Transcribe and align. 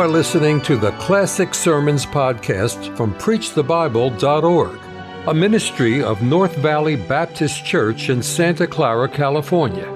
are 0.00 0.08
listening 0.08 0.62
to 0.62 0.78
the 0.78 0.92
Classic 0.92 1.54
Sermons 1.54 2.06
podcast 2.06 2.96
from 2.96 3.12
PreachTheBible.org, 3.16 4.80
a 5.28 5.34
ministry 5.34 6.02
of 6.02 6.22
North 6.22 6.56
Valley 6.56 6.96
Baptist 6.96 7.66
Church 7.66 8.08
in 8.08 8.22
Santa 8.22 8.66
Clara, 8.66 9.10
California. 9.10 9.86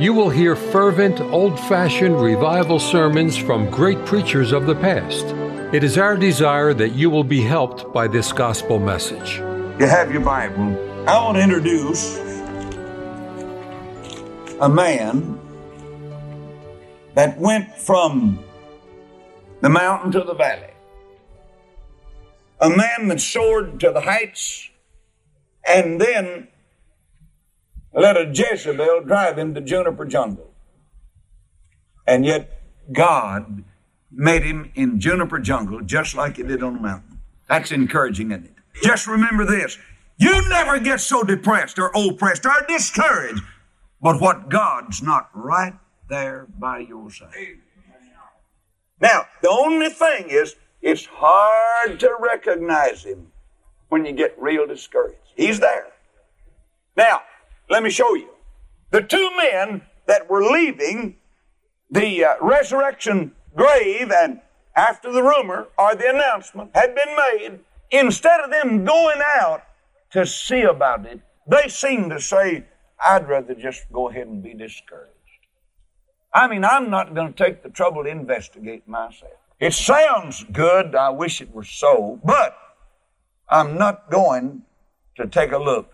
You 0.00 0.14
will 0.14 0.30
hear 0.30 0.56
fervent, 0.56 1.20
old 1.20 1.60
fashioned 1.60 2.22
revival 2.22 2.78
sermons 2.78 3.36
from 3.36 3.68
great 3.70 4.02
preachers 4.06 4.52
of 4.52 4.64
the 4.64 4.76
past. 4.76 5.26
It 5.74 5.84
is 5.84 5.98
our 5.98 6.16
desire 6.16 6.72
that 6.72 6.94
you 6.94 7.10
will 7.10 7.24
be 7.24 7.42
helped 7.42 7.92
by 7.92 8.08
this 8.08 8.32
gospel 8.32 8.78
message. 8.78 9.40
You 9.78 9.86
have 9.86 10.10
your 10.10 10.22
Bible. 10.22 10.74
I 11.06 11.22
want 11.22 11.36
to 11.36 11.42
introduce 11.42 12.16
a 14.58 14.70
man 14.70 15.38
that 17.12 17.36
went 17.38 17.76
from 17.76 18.42
the 19.60 19.68
mountain 19.68 20.10
to 20.12 20.20
the 20.20 20.34
valley. 20.34 20.72
A 22.60 22.68
man 22.68 23.08
that 23.08 23.20
soared 23.20 23.80
to 23.80 23.90
the 23.90 24.02
heights 24.02 24.70
and 25.66 26.00
then 26.00 26.48
let 27.92 28.16
a 28.16 28.30
Jezebel 28.32 29.02
drive 29.04 29.38
him 29.38 29.54
to 29.54 29.60
juniper 29.60 30.04
jungle. 30.04 30.50
And 32.06 32.24
yet 32.24 32.62
God 32.92 33.64
made 34.10 34.42
him 34.42 34.70
in 34.74 35.00
juniper 35.00 35.38
jungle 35.38 35.80
just 35.80 36.14
like 36.14 36.36
he 36.36 36.42
did 36.42 36.62
on 36.62 36.74
the 36.74 36.80
mountain. 36.80 37.20
That's 37.48 37.72
encouraging, 37.72 38.30
isn't 38.30 38.46
it? 38.46 38.54
Just 38.82 39.06
remember 39.06 39.44
this. 39.44 39.78
You 40.18 40.48
never 40.48 40.78
get 40.78 41.00
so 41.00 41.22
depressed 41.22 41.78
or 41.78 41.90
oppressed 41.94 42.44
or 42.44 42.64
discouraged, 42.68 43.42
but 44.02 44.20
what 44.20 44.50
God's 44.50 45.02
not 45.02 45.30
right 45.34 45.74
there 46.08 46.46
by 46.58 46.80
your 46.80 47.10
side. 47.10 47.58
Now, 49.00 49.26
the 49.42 49.48
only 49.48 49.88
thing 49.88 50.26
is, 50.28 50.56
it's 50.82 51.06
hard 51.06 52.00
to 52.00 52.16
recognize 52.18 53.04
him 53.04 53.28
when 53.88 54.04
you 54.04 54.12
get 54.12 54.34
real 54.38 54.66
discouraged. 54.66 55.32
He's 55.36 55.60
there. 55.60 55.88
Now, 56.96 57.22
let 57.68 57.82
me 57.82 57.90
show 57.90 58.14
you. 58.14 58.30
The 58.90 59.02
two 59.02 59.30
men 59.36 59.82
that 60.06 60.28
were 60.28 60.42
leaving 60.42 61.16
the 61.90 62.24
uh, 62.24 62.34
resurrection 62.40 63.32
grave 63.54 64.12
and 64.12 64.40
after 64.76 65.12
the 65.12 65.22
rumor 65.22 65.68
or 65.78 65.94
the 65.94 66.08
announcement 66.08 66.70
had 66.74 66.94
been 66.94 67.16
made, 67.16 67.60
instead 67.90 68.40
of 68.40 68.50
them 68.50 68.84
going 68.84 69.20
out 69.40 69.62
to 70.12 70.26
see 70.26 70.62
about 70.62 71.06
it, 71.06 71.20
they 71.46 71.68
seemed 71.68 72.10
to 72.10 72.20
say, 72.20 72.64
I'd 73.04 73.28
rather 73.28 73.54
just 73.54 73.90
go 73.92 74.08
ahead 74.08 74.26
and 74.26 74.42
be 74.42 74.54
discouraged. 74.54 75.14
I 76.32 76.48
mean, 76.48 76.64
I'm 76.64 76.90
not 76.90 77.14
going 77.14 77.32
to 77.32 77.44
take 77.44 77.62
the 77.62 77.70
trouble 77.70 78.04
to 78.04 78.10
investigate 78.10 78.86
myself. 78.86 79.32
It 79.58 79.74
sounds 79.74 80.44
good. 80.52 80.94
I 80.94 81.10
wish 81.10 81.40
it 81.40 81.52
were 81.52 81.64
so, 81.64 82.20
but 82.24 82.56
I'm 83.48 83.76
not 83.76 84.10
going 84.10 84.62
to 85.16 85.26
take 85.26 85.52
a 85.52 85.58
look 85.58 85.92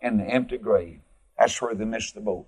in 0.00 0.18
the 0.18 0.24
empty 0.24 0.56
grave. 0.56 1.00
That's 1.38 1.60
where 1.60 1.74
they 1.74 1.84
missed 1.84 2.14
the 2.14 2.20
boat. 2.20 2.46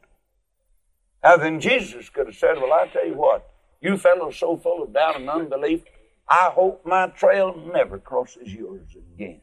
Now, 1.23 1.37
then 1.37 1.61
Jesus 1.61 2.09
could 2.09 2.27
have 2.27 2.37
said, 2.37 2.57
Well, 2.61 2.73
I 2.73 2.87
tell 2.89 3.07
you 3.07 3.15
what, 3.15 3.51
you 3.81 3.97
fellows 3.97 4.37
so 4.37 4.57
full 4.57 4.83
of 4.83 4.93
doubt 4.93 5.17
and 5.17 5.29
unbelief, 5.29 5.83
I 6.29 6.51
hope 6.53 6.87
my 6.87 7.09
trail 7.09 7.55
never 7.75 7.99
crosses 7.99 8.53
yours 8.53 8.89
again. 8.95 9.41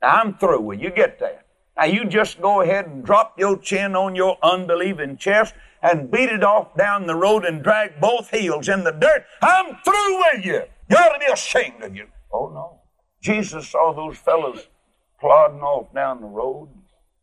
Now, 0.00 0.08
I'm 0.08 0.38
through 0.38 0.60
with 0.60 0.80
you. 0.80 0.90
Get 0.90 1.18
that. 1.20 1.43
Now, 1.76 1.84
you 1.84 2.04
just 2.04 2.40
go 2.40 2.60
ahead 2.60 2.86
and 2.86 3.04
drop 3.04 3.38
your 3.38 3.58
chin 3.58 3.96
on 3.96 4.14
your 4.14 4.38
unbelieving 4.42 5.16
chest 5.16 5.54
and 5.82 6.10
beat 6.10 6.30
it 6.30 6.44
off 6.44 6.76
down 6.76 7.06
the 7.06 7.16
road 7.16 7.44
and 7.44 7.62
drag 7.62 8.00
both 8.00 8.30
heels 8.30 8.68
in 8.68 8.84
the 8.84 8.92
dirt. 8.92 9.24
I'm 9.42 9.76
through 9.84 10.18
with 10.18 10.44
you. 10.44 10.62
You 10.88 10.96
ought 10.96 11.12
to 11.12 11.18
be 11.18 11.32
ashamed 11.32 11.82
of 11.82 11.96
you. 11.96 12.06
Oh, 12.32 12.48
no. 12.48 12.80
Jesus 13.20 13.68
saw 13.68 13.92
those 13.92 14.16
fellows 14.16 14.68
plodding 15.20 15.62
off 15.62 15.92
down 15.92 16.20
the 16.20 16.26
road. 16.26 16.68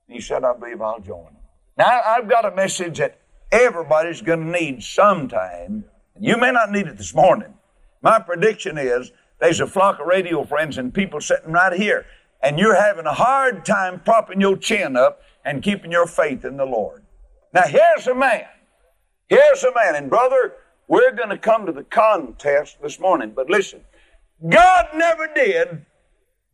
He 0.08 0.20
said, 0.20 0.44
I 0.44 0.54
believe 0.54 0.82
I'll 0.82 1.00
join 1.00 1.26
them. 1.26 1.36
Now, 1.78 2.02
I've 2.06 2.30
got 2.30 2.46
a 2.46 2.56
message 2.56 2.98
that 2.98 3.20
everybody's 3.52 4.22
going 4.22 4.46
to 4.46 4.60
need 4.60 4.84
sometime. 4.84 5.86
You 6.20 6.38
may 6.38 6.52
not 6.52 6.72
need 6.72 6.88
it 6.88 6.98
this 6.98 7.16
morning. 7.16 7.54
My 8.02 8.20
prediction 8.20 8.78
is 8.78 9.12
there's 9.40 9.60
a 9.60 9.68
flock 9.68 10.00
of 10.00 10.08
radio 10.08 10.44
friends 10.44 10.78
and 10.78 10.94
people 10.94 11.22
sitting 11.22 11.52
right 11.52 11.74
here, 11.74 12.06
and 12.42 12.58
you're 12.58 12.76
having 12.76 13.06
a 13.06 13.14
hard 13.14 13.66
time 13.66 14.00
propping 14.00 14.42
your 14.42 14.58
chin 14.58 14.96
up 14.96 15.22
and 15.46 15.62
keeping 15.62 15.92
your 15.92 16.08
faith 16.08 16.44
in 16.44 16.58
the 16.58 16.66
Lord. 16.66 17.04
Now, 17.54 17.64
here's 17.64 18.08
a 18.08 18.16
man. 18.16 18.46
Here's 19.28 19.64
a 19.64 19.74
man. 19.74 19.96
And, 19.96 20.10
brother, 20.10 20.54
we're 20.88 21.12
going 21.12 21.30
to 21.30 21.38
come 21.38 21.66
to 21.66 21.72
the 21.72 21.84
contest 21.84 22.82
this 22.82 23.00
morning. 23.00 23.34
But 23.36 23.50
listen, 23.50 23.82
God 24.48 24.88
never 24.96 25.28
did 25.34 25.86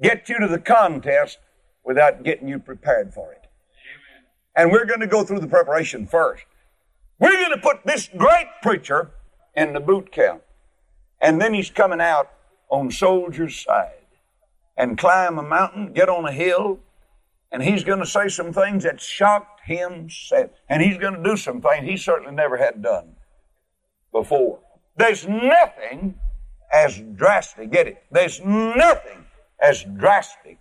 get 0.02 0.30
you 0.30 0.40
to 0.40 0.48
the 0.48 0.60
contest 0.60 1.40
without 1.84 2.24
getting 2.24 2.48
you 2.48 2.60
prepared 2.60 3.14
for 3.14 3.32
it. 3.32 3.46
And 4.56 4.72
we're 4.72 4.86
going 4.86 5.00
to 5.00 5.08
go 5.08 5.24
through 5.24 5.40
the 5.40 5.48
preparation 5.48 6.08
first. 6.08 6.44
We're 7.20 7.40
going 7.40 7.52
to 7.52 7.62
put 7.62 7.86
this 7.86 8.10
great 8.18 8.48
preacher 8.62 9.12
in 9.56 9.74
the 9.74 9.80
boot 9.80 10.12
camp. 10.12 10.42
And 11.22 11.40
then 11.42 11.54
he's 11.54 11.70
coming 11.70 12.02
out 12.02 12.30
on 12.70 12.92
soldier's 12.92 13.56
side 13.56 13.97
and 14.78 14.98
climb 14.98 15.38
a 15.38 15.44
mountain, 15.44 15.94
get 15.94 16.08
on 16.08 16.26
a 16.26 16.32
hill, 16.32 16.80
and 17.52 17.64
he's 17.64 17.84
going 17.84 18.00
to 18.00 18.06
say 18.06 18.28
some 18.28 18.54
things 18.54 18.84
that 18.84 19.02
shocked 19.02 19.62
himself. 19.66 20.52
And 20.70 20.82
he's 20.82 20.98
going 20.98 21.16
to 21.16 21.24
do 21.24 21.38
some 21.38 21.62
things 21.62 21.86
he 21.86 21.98
certainly 21.98 22.36
never 22.36 22.58
had 22.58 22.82
done 22.82 23.16
before. 24.12 24.60
There's 24.96 25.28
nothing 25.28 26.16
as 26.72 27.02
drastic, 27.16 27.72
get 27.72 27.88
it? 27.88 28.04
There's 28.12 28.42
nothing 28.44 29.26
as 29.60 29.84
drastic 29.84 30.60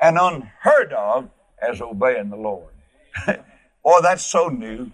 and 0.00 0.18
unheard 0.18 0.92
of 0.92 1.30
as 1.60 1.80
obeying 1.80 2.30
the 2.30 2.36
Lord. 2.36 2.72
Boy, 3.84 4.00
that's 4.02 4.24
so 4.24 4.48
new. 4.48 4.90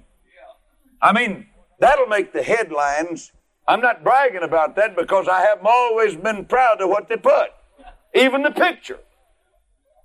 I 1.01 1.13
mean, 1.13 1.47
that'll 1.81 2.07
make 2.07 2.33
the 2.33 2.43
headlines. 2.43 3.33
I'm 3.69 3.81
not 3.81 4.05
bragging 4.05 4.43
about 4.43 4.77
that 4.77 4.97
because 4.97 5.29
I 5.29 5.41
have 5.43 5.65
always 5.65 6.17
been 6.17 6.45
proud 6.45 6.81
of 6.81 6.89
what 6.89 7.09
they 7.09 7.17
put, 7.17 7.51
even 8.17 8.43
the 8.43 8.51
picture. 8.51 8.99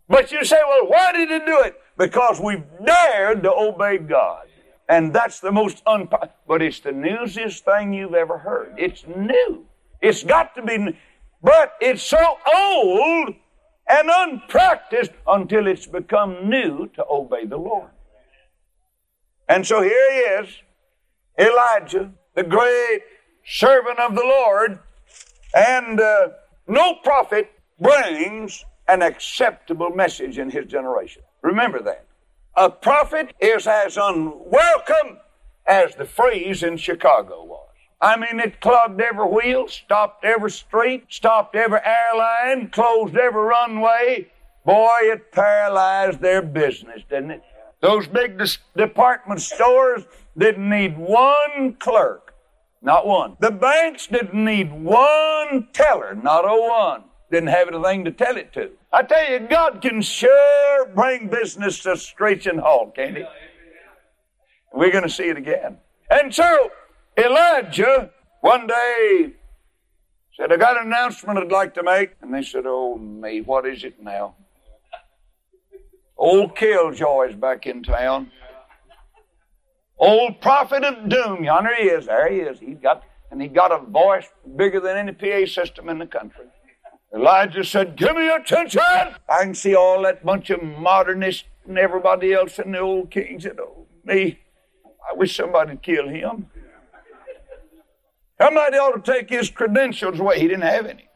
But 0.07 0.31
you 0.31 0.43
say, 0.43 0.57
well, 0.67 0.87
why 0.87 1.13
did 1.13 1.29
he 1.29 1.39
do 1.39 1.61
it? 1.61 1.75
Because 1.97 2.39
we've 2.39 2.63
dared 2.85 3.43
to 3.43 3.53
obey 3.53 3.97
God. 3.97 4.47
And 4.89 5.13
that's 5.13 5.39
the 5.39 5.51
most 5.51 5.81
unpopular. 5.87 6.33
But 6.47 6.61
it's 6.61 6.81
the 6.81 6.91
newsiest 6.91 7.63
thing 7.63 7.93
you've 7.93 8.13
ever 8.13 8.37
heard. 8.37 8.75
It's 8.77 9.05
new. 9.07 9.65
It's 10.01 10.23
got 10.23 10.53
to 10.55 10.61
be, 10.61 10.77
new. 10.77 10.93
but 11.41 11.73
it's 11.79 12.03
so 12.03 12.37
old 12.53 13.35
and 13.87 14.09
unpracticed 14.09 15.11
until 15.27 15.67
it's 15.67 15.87
become 15.87 16.49
new 16.49 16.87
to 16.95 17.05
obey 17.09 17.45
the 17.45 17.57
Lord. 17.57 17.89
And 19.47 19.65
so 19.65 19.81
here 19.81 20.11
he 20.11 20.17
is, 20.43 20.49
Elijah, 21.39 22.11
the 22.35 22.43
great 22.43 23.01
servant 23.45 23.99
of 23.99 24.15
the 24.15 24.23
Lord, 24.23 24.79
and 25.53 25.99
uh, 25.99 26.29
no 26.67 26.95
prophet 27.03 27.51
brings 27.81 28.63
an 28.87 29.01
acceptable 29.01 29.89
message 29.89 30.37
in 30.37 30.49
his 30.49 30.65
generation. 30.67 31.23
Remember 31.41 31.81
that. 31.81 32.05
A 32.55 32.69
prophet 32.69 33.33
is 33.39 33.65
as 33.65 33.97
unwelcome 33.97 35.17
as 35.65 35.95
the 35.95 36.05
freeze 36.05 36.63
in 36.63 36.77
Chicago 36.77 37.43
was. 37.43 37.67
I 37.99 38.17
mean, 38.17 38.39
it 38.39 38.59
clogged 38.61 38.99
every 38.99 39.25
wheel, 39.25 39.67
stopped 39.67 40.25
every 40.25 40.51
street, 40.51 41.05
stopped 41.09 41.55
every 41.55 41.79
airline, 41.85 42.69
closed 42.69 43.15
every 43.15 43.43
runway. 43.43 44.27
Boy, 44.65 44.97
it 45.03 45.31
paralyzed 45.31 46.19
their 46.19 46.41
business, 46.41 47.03
didn't 47.09 47.31
it? 47.31 47.43
Those 47.81 48.07
big 48.07 48.37
dis- 48.37 48.57
department 48.75 49.41
stores 49.41 50.03
didn't 50.37 50.69
need 50.69 50.97
one 50.97 51.75
clerk, 51.79 52.33
not 52.81 53.07
one. 53.07 53.37
The 53.39 53.51
banks 53.51 54.07
didn't 54.07 54.43
need 54.43 54.71
one 54.71 55.67
teller, 55.73 56.15
not 56.15 56.45
a 56.45 56.59
one. 56.59 57.03
Didn't 57.31 57.49
have 57.49 57.69
anything 57.69 58.03
to 58.05 58.11
tell 58.11 58.35
it 58.35 58.51
to. 58.53 58.71
I 58.91 59.03
tell 59.03 59.31
you, 59.31 59.39
God 59.39 59.81
can 59.81 60.01
sure 60.01 60.85
bring 60.93 61.29
business 61.29 61.79
to 61.83 61.95
screeching 61.95 62.57
halt, 62.57 62.95
can't 62.95 63.17
He? 63.17 63.23
We're 64.73 64.91
going 64.91 65.03
to 65.03 65.09
see 65.09 65.29
it 65.29 65.37
again. 65.37 65.77
And 66.09 66.35
so, 66.35 66.71
Elijah 67.17 68.11
one 68.41 68.67
day 68.67 69.33
said, 70.35 70.51
I 70.51 70.57
got 70.57 70.79
an 70.79 70.87
announcement 70.87 71.39
I'd 71.39 71.51
like 71.51 71.73
to 71.75 71.83
make. 71.83 72.11
And 72.21 72.33
they 72.33 72.43
said, 72.43 72.63
Oh, 72.65 72.97
me, 72.97 73.41
what 73.41 73.65
is 73.65 73.83
it 73.83 74.01
now? 74.01 74.35
Old 76.17 76.55
Killjoy's 76.55 77.35
back 77.35 77.65
in 77.65 77.81
town. 77.81 78.31
Old 79.97 80.41
prophet 80.41 80.83
of 80.83 81.07
doom. 81.09 81.43
Yonder 81.43 81.75
he 81.75 81.83
is. 81.83 82.07
There 82.07 82.31
he 82.31 82.39
is. 82.39 82.59
He's 82.59 82.77
got, 82.77 83.03
and 83.29 83.41
he 83.41 83.47
got 83.47 83.71
a 83.71 83.77
voice 83.79 84.27
bigger 84.55 84.79
than 84.79 84.97
any 84.97 85.11
PA 85.13 85.49
system 85.51 85.89
in 85.89 85.97
the 85.99 86.07
country. 86.07 86.45
Elijah 87.13 87.63
said, 87.63 87.95
Give 87.95 88.15
me 88.15 88.29
attention. 88.29 88.81
I 88.81 89.43
can 89.43 89.53
see 89.53 89.75
all 89.75 90.01
that 90.03 90.25
bunch 90.25 90.49
of 90.49 90.63
modernists 90.63 91.43
and 91.67 91.77
everybody 91.77 92.33
else 92.33 92.57
and 92.59 92.73
the 92.73 92.79
old 92.79 93.11
king 93.11 93.39
said, 93.39 93.59
Oh, 93.59 93.85
me, 94.05 94.39
I 94.85 95.15
wish 95.15 95.35
somebody'd 95.35 95.81
kill 95.81 96.07
him. 96.07 96.47
Somebody 98.39 98.77
ought 98.77 99.03
to 99.03 99.11
take 99.11 99.29
his 99.29 99.49
credentials 99.49 100.19
away. 100.19 100.39
He 100.39 100.47
didn't 100.47 100.63
have 100.63 100.85
any. 100.85 101.07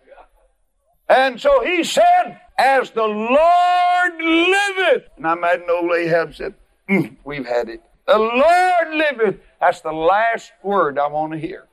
And 1.07 1.39
so 1.39 1.63
he 1.63 1.83
said, 1.83 2.39
As 2.57 2.92
the 2.92 3.03
Lord 3.03 4.13
liveth. 4.21 5.09
And 5.18 5.25
I 5.25 5.33
imagine 5.33 5.65
old 5.69 5.92
Ahab 5.92 6.36
said, 6.36 6.53
mm, 6.89 7.15
We've 7.24 7.45
had 7.45 7.69
it. 7.69 7.81
The 8.06 8.18
Lord 8.18 8.94
liveth. 8.94 9.39
That's 9.59 9.81
the 9.81 9.92
last 9.94 10.51
word 10.62 11.00
I 11.00 11.07
want 11.07 11.33
to 11.33 11.39
hear. 11.39 11.68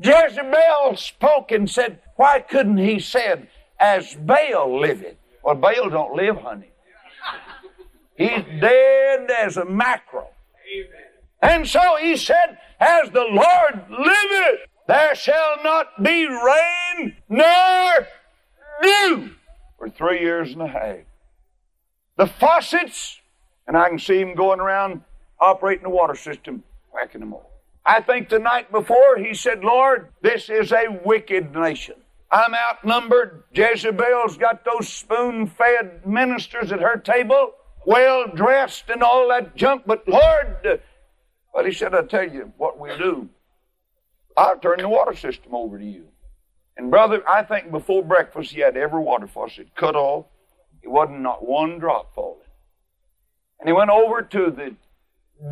Jezebel 0.00 0.96
spoke 0.96 1.52
and 1.52 1.70
said, 1.70 2.00
Why 2.16 2.40
couldn't 2.40 2.78
he 2.78 2.98
said, 2.98 3.48
As 3.78 4.14
Baal 4.14 4.80
liveth? 4.80 5.16
Well, 5.42 5.54
Baal 5.54 5.90
don't 5.90 6.14
live, 6.14 6.36
honey. 6.38 6.70
He's 8.16 8.44
dead 8.60 9.30
as 9.30 9.56
a 9.56 9.64
mackerel. 9.64 10.30
And 11.42 11.68
so 11.68 11.96
he 12.00 12.16
said, 12.16 12.58
As 12.80 13.10
the 13.10 13.26
Lord 13.30 13.84
liveth, 13.90 14.60
there 14.88 15.14
shall 15.14 15.62
not 15.62 16.02
be 16.02 16.26
rain 16.26 17.16
nor 17.28 18.06
dew 18.82 19.30
for 19.78 19.90
three 19.90 20.20
years 20.20 20.52
and 20.52 20.62
a 20.62 20.68
half. 20.68 20.98
The 22.16 22.26
faucets, 22.26 23.20
and 23.66 23.76
I 23.76 23.88
can 23.88 23.98
see 23.98 24.18
him 24.20 24.34
going 24.34 24.60
around 24.60 25.02
operating 25.38 25.82
the 25.82 25.90
water 25.90 26.14
system, 26.14 26.62
whacking 26.92 27.20
them 27.20 27.34
all. 27.34 27.50
I 27.84 28.00
think 28.00 28.28
the 28.28 28.38
night 28.38 28.72
before 28.72 29.16
he 29.18 29.34
said, 29.34 29.62
Lord, 29.62 30.08
this 30.22 30.48
is 30.48 30.72
a 30.72 30.86
wicked 31.04 31.54
nation. 31.54 31.96
I'm 32.36 32.54
outnumbered. 32.54 33.44
Jezebel's 33.54 34.36
got 34.36 34.62
those 34.62 34.92
spoon 34.92 35.46
fed 35.46 36.06
ministers 36.06 36.70
at 36.70 36.82
her 36.82 36.98
table, 36.98 37.52
well 37.86 38.26
dressed 38.28 38.90
and 38.90 39.02
all 39.02 39.28
that 39.30 39.56
junk. 39.56 39.84
But 39.86 40.06
Lord, 40.06 40.82
but 41.54 41.64
he 41.64 41.72
said, 41.72 41.94
I'll 41.94 42.06
tell 42.06 42.30
you 42.30 42.52
what 42.58 42.78
we'll 42.78 42.98
do. 42.98 43.30
I'll 44.36 44.58
turn 44.58 44.80
the 44.80 44.88
water 44.88 45.16
system 45.16 45.54
over 45.54 45.78
to 45.78 45.84
you. 45.84 46.08
And 46.76 46.90
brother, 46.90 47.26
I 47.26 47.42
think 47.42 47.70
before 47.70 48.04
breakfast 48.04 48.52
he 48.52 48.60
had 48.60 48.76
every 48.76 49.00
water 49.00 49.26
faucet 49.26 49.74
cut 49.74 49.96
off. 49.96 50.26
It 50.82 50.90
wasn't 50.90 51.20
not 51.20 51.48
one 51.48 51.78
drop 51.78 52.14
falling. 52.14 52.40
And 53.60 53.66
he 53.66 53.72
went 53.72 53.88
over 53.88 54.20
to 54.20 54.50
the 54.50 54.76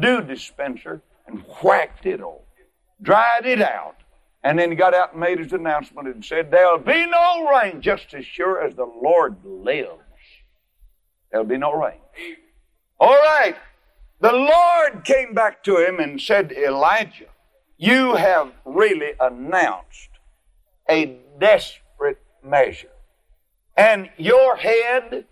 dew 0.03 0.21
dispenser 0.21 1.01
and 1.27 1.43
whacked 1.63 2.05
it 2.05 2.21
off, 2.21 2.43
dried 3.01 3.47
it 3.47 3.63
out. 3.63 3.97
And 4.45 4.59
then 4.59 4.71
he 4.71 4.77
got 4.77 4.95
out 4.95 5.13
and 5.13 5.21
made 5.21 5.39
his 5.39 5.55
announcement 5.55 6.07
and 6.07 6.23
said, 6.23 6.51
There'll 6.51 6.79
be 6.79 7.07
no 7.07 7.49
rain 7.49 7.81
just 7.81 8.13
as 8.13 8.27
sure 8.27 8.63
as 8.63 8.75
the 8.75 8.85
Lord 8.85 9.37
lives. 9.43 9.89
There'll 11.33 11.47
be 11.47 11.57
no 11.57 11.73
rain. 11.73 11.99
All 13.01 13.15
right. 13.15 13.57
The 14.21 14.33
Lord 14.33 15.05
came 15.05 15.35
back 15.35 15.65
to 15.65 15.79
him 15.79 15.99
and 15.99 16.21
said, 16.21 16.53
Elijah, 16.53 17.27
you 17.79 18.15
have 18.15 18.53
really 18.65 19.13
announced 19.19 20.11
a 20.89 21.19
desperate 21.41 22.23
measure. 22.43 22.89
And 23.77 24.11
your 24.19 24.57
head 24.57 25.25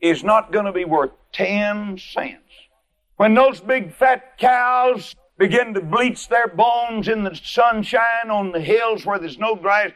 is 0.00 0.22
not 0.22 0.52
going 0.52 0.66
to 0.66 0.72
be 0.72 0.84
worth 0.84 1.12
10 1.32 1.98
cents. 1.98 2.42
When 3.16 3.34
those 3.34 3.60
big 3.60 3.94
fat 3.94 4.36
cows 4.38 5.14
begin 5.38 5.74
to 5.74 5.80
bleach 5.80 6.28
their 6.28 6.48
bones 6.48 7.08
in 7.08 7.24
the 7.24 7.34
sunshine 7.34 8.30
on 8.30 8.52
the 8.52 8.60
hills 8.60 9.04
where 9.04 9.18
there's 9.18 9.38
no 9.38 9.54
grass, 9.54 9.92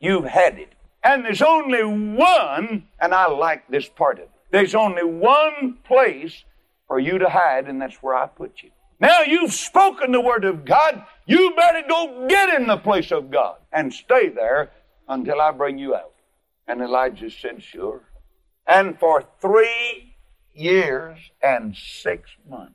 you've 0.00 0.24
had 0.24 0.58
it. 0.58 0.72
And 1.02 1.24
there's 1.24 1.42
only 1.42 1.84
one, 1.84 2.88
and 3.00 3.14
I 3.14 3.28
like 3.28 3.68
this 3.68 3.88
part 3.88 4.18
of 4.18 4.24
it, 4.24 4.30
there's 4.50 4.74
only 4.74 5.04
one 5.04 5.78
place 5.84 6.44
for 6.86 6.98
you 6.98 7.18
to 7.18 7.28
hide, 7.28 7.68
and 7.68 7.80
that's 7.80 8.02
where 8.02 8.14
I 8.14 8.26
put 8.26 8.62
you. 8.62 8.70
Now 9.00 9.22
you've 9.22 9.52
spoken 9.52 10.10
the 10.10 10.20
word 10.20 10.44
of 10.44 10.64
God. 10.64 11.04
You 11.26 11.54
better 11.54 11.82
go 11.88 12.26
get 12.28 12.60
in 12.60 12.66
the 12.66 12.78
place 12.78 13.12
of 13.12 13.30
God 13.30 13.56
and 13.72 13.92
stay 13.92 14.28
there 14.28 14.70
until 15.06 15.40
I 15.40 15.52
bring 15.52 15.78
you 15.78 15.94
out. 15.94 16.14
And 16.66 16.80
Elijah 16.80 17.30
said, 17.30 17.62
Sure. 17.62 18.02
And 18.66 18.98
for 18.98 19.24
three 19.40 20.16
years 20.52 21.18
and 21.42 21.76
six 21.76 22.30
months, 22.48 22.74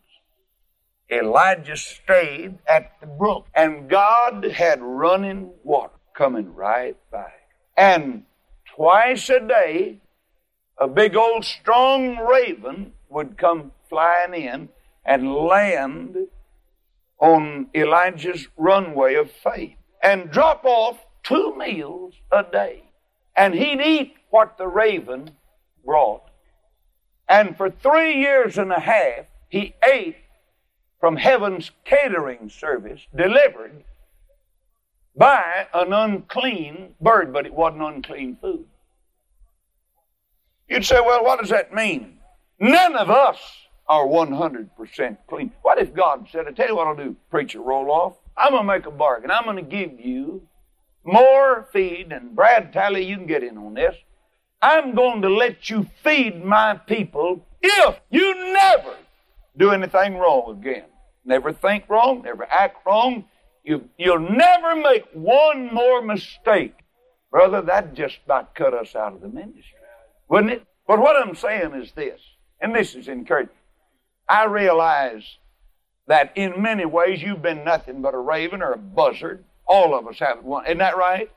Elijah 1.14 1.78
stayed 1.78 2.58
at 2.68 3.00
the 3.00 3.08
brook. 3.08 3.48
And 3.54 3.90
God 3.90 4.44
had 4.44 4.82
running 4.82 5.52
water 5.64 5.94
coming 6.16 6.54
right 6.54 6.98
by. 7.12 7.32
And 7.78 8.24
twice 8.76 9.30
a 9.30 9.40
day, 9.40 10.02
a 10.78 10.88
big 10.88 11.16
old 11.16 11.46
strong 11.46 12.18
raven 12.18 12.94
would 13.10 13.38
come 13.38 13.72
flying 13.90 14.34
in 14.34 14.70
and 15.06 15.34
land 15.34 16.16
on 17.20 17.68
Elijah's 17.76 18.48
runway 18.58 19.16
of 19.16 19.32
faith 19.32 19.78
and 20.02 20.32
drop 20.32 20.66
off 20.66 20.98
two 21.24 21.56
meals 21.58 22.16
a 22.32 22.44
day. 22.44 22.84
And 23.36 23.54
he'd 23.54 23.82
eat 23.82 24.14
what 24.30 24.58
the 24.58 24.68
raven 24.68 25.32
brought. 25.86 26.24
And 27.28 27.56
for 27.56 27.70
three 27.70 28.20
years 28.20 28.58
and 28.58 28.72
a 28.72 28.80
half, 28.80 29.26
he 29.50 29.76
ate 29.88 30.18
from 31.04 31.18
heaven's 31.18 31.70
catering 31.84 32.50
service 32.50 33.02
delivered 33.14 33.84
by 35.18 35.68
an 35.74 35.92
unclean 35.92 36.96
bird, 37.02 37.34
but 37.34 37.46
it 37.46 37.54
wasn't 37.54 37.82
unclean 37.82 38.38
food. 38.40 38.64
You'd 40.70 40.86
say, 40.86 41.02
well, 41.02 41.26
what 41.26 41.42
does 41.42 41.50
that 41.50 41.74
mean? 41.74 42.20
None 42.58 42.96
of 42.96 43.10
us 43.10 43.38
are 43.86 44.06
100% 44.06 45.18
clean. 45.28 45.52
What 45.62 45.78
if 45.78 45.94
God 45.94 46.30
said, 46.32 46.48
I 46.48 46.52
tell 46.52 46.70
you 46.70 46.78
what 46.78 46.88
I'll 46.88 46.96
do, 46.96 47.18
preacher, 47.30 47.60
Roloff? 47.60 48.16
I'm 48.38 48.52
going 48.52 48.64
to 48.64 48.74
make 48.74 48.86
a 48.86 48.92
bargain. 48.92 49.30
I'm 49.30 49.44
going 49.44 49.58
to 49.58 49.62
give 49.62 50.00
you 50.00 50.48
more 51.04 51.68
feed, 51.74 52.14
and 52.14 52.34
Brad 52.34 52.72
Talley, 52.72 53.04
you 53.04 53.18
can 53.18 53.28
get 53.28 53.44
in 53.44 53.58
on 53.58 53.74
this. 53.74 53.98
I'm 54.62 54.96
going 54.96 55.22
to 55.24 55.30
let 55.30 55.70
you 55.70 55.86
feed 56.02 56.46
my 56.46 56.76
people 56.76 57.46
if 57.62 58.00
you 58.10 58.54
never 58.54 58.96
do 59.58 59.72
anything 59.72 60.16
wrong 60.16 60.58
again. 60.58 60.86
Never 61.26 61.54
think 61.54 61.90
wrong, 61.90 62.22
never 62.24 62.46
act 62.46 62.86
wrong. 62.86 63.26
You, 63.64 63.90
you'll 63.98 64.20
never 64.20 64.76
make 64.76 65.06
one 65.14 65.74
more 65.74 66.02
mistake. 66.02 66.76
Brother, 67.32 67.62
that 67.62 67.94
just 67.94 68.18
about 68.26 68.56
cut 68.56 68.74
us 68.74 68.96
out 68.96 69.14
of 69.14 69.22
the 69.22 69.30
ministry, 69.30 69.80
wouldn't 70.28 70.54
it? 70.54 70.66
But 70.88 71.00
what 71.00 71.16
I'm 71.16 71.36
saying 71.36 71.74
is 71.74 71.92
this, 71.94 72.20
and 72.60 72.76
this 72.76 72.94
is 72.94 73.08
encouraging. 73.08 73.56
I 74.28 74.46
realize 74.46 75.38
that 76.08 76.34
in 76.36 76.62
many 76.62 76.86
ways 76.86 77.22
you've 77.22 77.42
been 77.42 77.64
nothing 77.64 78.02
but 78.02 78.14
a 78.14 78.20
raven 78.20 78.62
or 78.62 78.74
a 78.74 78.78
buzzard. 78.78 79.44
All 79.66 79.98
of 79.98 80.08
us 80.08 80.20
have 80.20 80.44
one. 80.44 80.66
Isn't 80.66 80.80
that 80.80 80.98
right? 80.98 81.32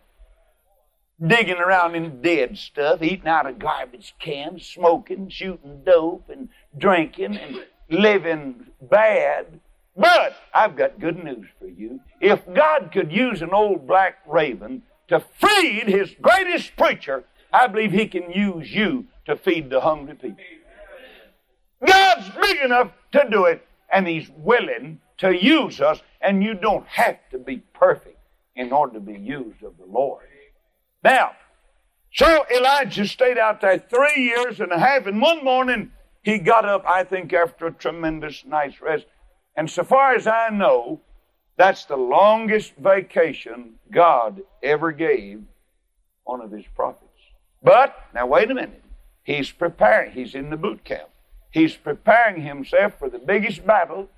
Digging 1.24 1.58
around 1.58 1.94
in 1.94 2.20
dead 2.20 2.58
stuff, 2.58 3.02
eating 3.02 3.28
out 3.28 3.46
of 3.46 3.58
garbage 3.58 4.14
cans, 4.18 4.66
smoking, 4.66 5.28
shooting 5.28 5.82
dope, 5.84 6.28
and 6.28 6.48
drinking, 6.76 7.36
and 7.36 7.64
living 7.88 8.66
bad. 8.82 9.60
But 9.96 10.36
I've 10.52 10.76
got 10.76 11.00
good 11.00 11.22
news 11.22 11.46
for 11.58 11.68
you. 11.68 12.00
If 12.20 12.42
God 12.52 12.90
could 12.92 13.10
use 13.10 13.40
an 13.40 13.50
old 13.52 13.86
black 13.86 14.18
raven 14.26 14.82
to 15.08 15.20
feed 15.20 15.88
his 15.88 16.14
greatest 16.20 16.76
preacher, 16.76 17.24
I 17.52 17.66
believe 17.66 17.92
he 17.92 18.06
can 18.06 18.30
use 18.30 18.72
you 18.72 19.06
to 19.24 19.36
feed 19.36 19.70
the 19.70 19.80
hungry 19.80 20.14
people. 20.14 20.36
God's 21.84 22.30
big 22.40 22.58
enough 22.64 22.90
to 23.12 23.26
do 23.30 23.44
it, 23.44 23.66
and 23.90 24.06
He's 24.06 24.30
willing 24.36 25.00
to 25.18 25.32
use 25.32 25.80
us, 25.80 26.00
and 26.20 26.42
you 26.42 26.54
don't 26.54 26.86
have 26.86 27.18
to 27.30 27.38
be 27.38 27.58
perfect 27.74 28.18
in 28.54 28.72
order 28.72 28.94
to 28.94 29.00
be 29.00 29.18
used 29.18 29.62
of 29.62 29.76
the 29.78 29.86
Lord. 29.86 30.24
Now, 31.02 31.32
so 32.12 32.46
Elijah 32.54 33.06
stayed 33.06 33.38
out 33.38 33.60
there 33.60 33.78
three 33.78 34.22
years 34.22 34.60
and 34.60 34.72
a 34.72 34.78
half, 34.78 35.06
and 35.06 35.20
one 35.20 35.44
morning 35.44 35.92
he 36.22 36.38
got 36.38 36.64
up, 36.64 36.84
I 36.86 37.04
think, 37.04 37.32
after 37.32 37.66
a 37.66 37.72
tremendous 37.72 38.44
night's 38.44 38.80
rest. 38.80 39.06
And 39.56 39.70
so 39.70 39.84
far 39.84 40.14
as 40.14 40.26
I 40.26 40.50
know, 40.50 41.00
that's 41.56 41.86
the 41.86 41.96
longest 41.96 42.74
vacation 42.76 43.74
God 43.90 44.42
ever 44.62 44.92
gave 44.92 45.42
one 46.24 46.42
of 46.42 46.50
his 46.50 46.66
prophets. 46.74 47.02
But, 47.62 47.96
now 48.14 48.26
wait 48.26 48.50
a 48.50 48.54
minute. 48.54 48.82
He's 49.24 49.50
preparing, 49.50 50.12
he's 50.12 50.34
in 50.34 50.50
the 50.50 50.56
boot 50.56 50.84
camp. 50.84 51.08
He's 51.50 51.74
preparing 51.74 52.42
himself 52.42 52.98
for 52.98 53.08
the 53.08 53.18
biggest 53.18 53.66
battle, 53.66 54.08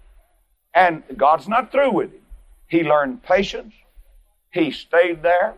and 0.75 1.02
God's 1.16 1.49
not 1.49 1.71
through 1.71 1.92
with 1.92 2.12
him. 2.12 2.23
He 2.66 2.83
learned 2.83 3.23
patience. 3.23 3.73
He 4.50 4.71
stayed 4.71 5.23
there. 5.23 5.54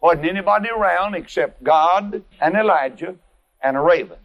Wasn't 0.00 0.26
anybody 0.26 0.68
around 0.68 1.14
except 1.14 1.64
God 1.64 2.22
and 2.40 2.54
Elijah 2.54 3.16
and 3.62 3.76
a 3.76 3.80
raven. 3.80 4.18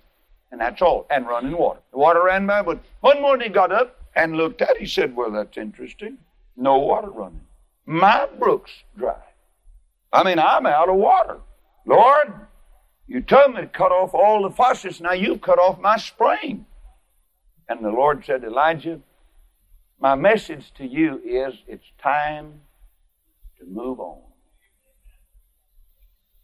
And 0.51 0.59
that's 0.59 0.81
all. 0.81 1.07
And 1.09 1.27
running 1.27 1.57
water. 1.57 1.79
The 1.91 1.97
water 1.97 2.23
ran 2.23 2.45
by, 2.45 2.61
but 2.61 2.79
one 3.01 3.21
morning 3.21 3.47
he 3.47 3.53
got 3.53 3.71
up 3.71 3.96
and 4.17 4.35
looked 4.35 4.61
at 4.61 4.71
it. 4.71 4.77
He 4.79 4.87
said, 4.87 5.15
Well, 5.15 5.31
that's 5.31 5.57
interesting. 5.57 6.17
No 6.57 6.79
water 6.79 7.09
running. 7.09 7.45
My 7.85 8.27
brook's 8.37 8.71
dry. 8.97 9.21
I 10.11 10.23
mean, 10.23 10.39
I'm 10.39 10.65
out 10.65 10.89
of 10.89 10.95
water. 10.95 11.37
Lord, 11.85 12.33
you 13.07 13.21
told 13.21 13.53
me 13.53 13.61
to 13.61 13.67
cut 13.67 13.91
off 13.91 14.13
all 14.13 14.41
the 14.41 14.53
faucets. 14.53 14.99
Now 14.99 15.13
you've 15.13 15.41
cut 15.41 15.59
off 15.59 15.79
my 15.79 15.97
spring. 15.97 16.65
And 17.69 17.85
the 17.85 17.89
Lord 17.89 18.25
said, 18.25 18.43
Elijah, 18.43 18.99
my 19.99 20.15
message 20.15 20.73
to 20.77 20.85
you 20.85 21.21
is 21.23 21.53
it's 21.67 21.85
time 22.01 22.61
to 23.59 23.65
move 23.65 23.99
on. 23.99 24.19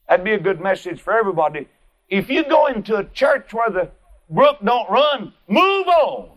That'd 0.07 0.23
be 0.23 0.33
a 0.33 0.39
good 0.39 0.61
message 0.61 1.01
for 1.01 1.13
everybody. 1.13 1.67
If 2.07 2.29
you 2.29 2.43
go 2.43 2.67
into 2.67 2.97
a 2.97 3.05
church 3.05 3.53
where 3.53 3.69
the 3.69 3.89
brook 4.29 4.57
don't 4.63 4.89
run, 4.89 5.33
move 5.47 5.87
on. 5.87 6.32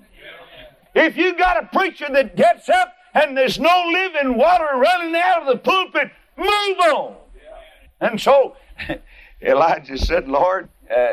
If 0.96 1.18
you 1.18 1.36
got 1.36 1.62
a 1.62 1.66
preacher 1.66 2.06
that 2.10 2.36
gets 2.36 2.70
up 2.70 2.94
and 3.12 3.36
there's 3.36 3.58
no 3.58 3.84
living 3.92 4.34
water 4.34 4.66
running 4.76 5.14
out 5.14 5.42
of 5.42 5.48
the 5.48 5.58
pulpit, 5.58 6.10
move 6.38 6.48
on. 6.48 7.16
And 8.00 8.18
so 8.18 8.56
Elijah 9.42 9.98
said, 9.98 10.26
Lord, 10.26 10.70
uh, 10.90 11.12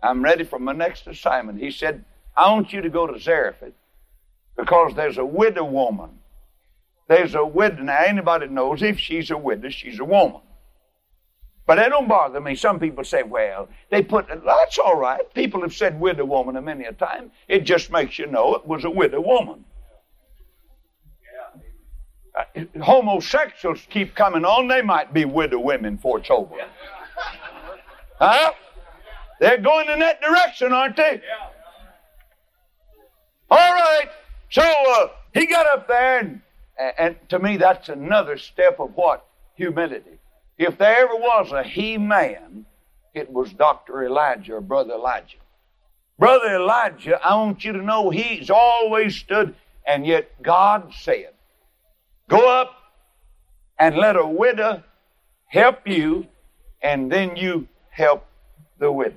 I'm 0.00 0.22
ready 0.22 0.44
for 0.44 0.60
my 0.60 0.72
next 0.72 1.08
assignment. 1.08 1.58
He 1.58 1.72
said, 1.72 2.04
I 2.36 2.52
want 2.52 2.72
you 2.72 2.80
to 2.82 2.88
go 2.88 3.08
to 3.08 3.18
Zarephath 3.18 3.72
because 4.56 4.94
there's 4.94 5.18
a 5.18 5.26
widow 5.26 5.64
woman. 5.64 6.20
There's 7.08 7.34
a 7.34 7.44
widow. 7.44 7.82
Now, 7.82 7.98
anybody 8.06 8.46
knows 8.46 8.80
if 8.80 9.00
she's 9.00 9.32
a 9.32 9.36
widow, 9.36 9.70
she's 9.70 9.98
a 9.98 10.04
woman. 10.04 10.40
But 11.66 11.76
that 11.76 11.88
don't 11.88 12.06
bother 12.06 12.40
me. 12.40 12.54
Some 12.54 12.78
people 12.78 13.02
say, 13.02 13.24
well, 13.24 13.68
they 13.90 14.02
put, 14.02 14.28
that's 14.28 14.78
all 14.78 14.96
right. 14.96 15.20
People 15.34 15.62
have 15.62 15.74
said 15.74 16.00
widow 16.00 16.24
woman 16.24 16.56
a 16.56 16.62
many 16.62 16.84
a 16.84 16.92
time. 16.92 17.32
It 17.48 17.60
just 17.64 17.90
makes 17.90 18.18
you 18.18 18.26
know 18.26 18.54
it 18.54 18.66
was 18.66 18.84
a 18.84 18.90
widow 18.90 19.20
woman. 19.20 19.64
Uh, 22.36 22.44
homosexuals 22.82 23.80
keep 23.88 24.14
coming 24.14 24.44
on, 24.44 24.68
they 24.68 24.82
might 24.82 25.12
be 25.12 25.24
widow 25.24 25.58
women 25.58 25.96
for 25.96 26.18
it's 26.18 26.30
over. 26.30 26.54
Huh? 28.18 28.52
They're 29.40 29.58
going 29.58 29.88
in 29.88 29.98
that 30.00 30.20
direction, 30.20 30.72
aren't 30.72 30.96
they? 30.96 31.20
All 33.50 33.72
right. 33.72 34.08
So 34.50 34.62
uh, 34.62 35.08
he 35.34 35.46
got 35.46 35.66
up 35.66 35.88
there, 35.88 36.18
and, 36.18 36.42
and 36.98 37.16
to 37.30 37.38
me, 37.38 37.56
that's 37.56 37.88
another 37.88 38.38
step 38.38 38.80
of 38.80 38.94
what? 38.94 39.26
Humility. 39.54 40.18
If 40.58 40.78
there 40.78 41.04
ever 41.04 41.16
was 41.16 41.52
a 41.52 41.62
he 41.62 41.98
man, 41.98 42.66
it 43.14 43.30
was 43.30 43.52
Dr. 43.52 44.04
Elijah 44.04 44.54
or 44.54 44.60
Brother 44.60 44.94
Elijah. 44.94 45.38
Brother 46.18 46.56
Elijah, 46.56 47.20
I 47.22 47.34
want 47.36 47.64
you 47.64 47.72
to 47.72 47.82
know 47.82 48.10
he's 48.10 48.48
always 48.48 49.16
stood, 49.16 49.54
and 49.86 50.06
yet 50.06 50.42
God 50.42 50.92
said, 50.94 51.30
Go 52.28 52.48
up 52.48 52.72
and 53.78 53.96
let 53.96 54.16
a 54.16 54.26
widow 54.26 54.82
help 55.46 55.86
you, 55.86 56.26
and 56.82 57.12
then 57.12 57.36
you 57.36 57.68
help 57.90 58.26
the 58.78 58.90
widow. 58.90 59.16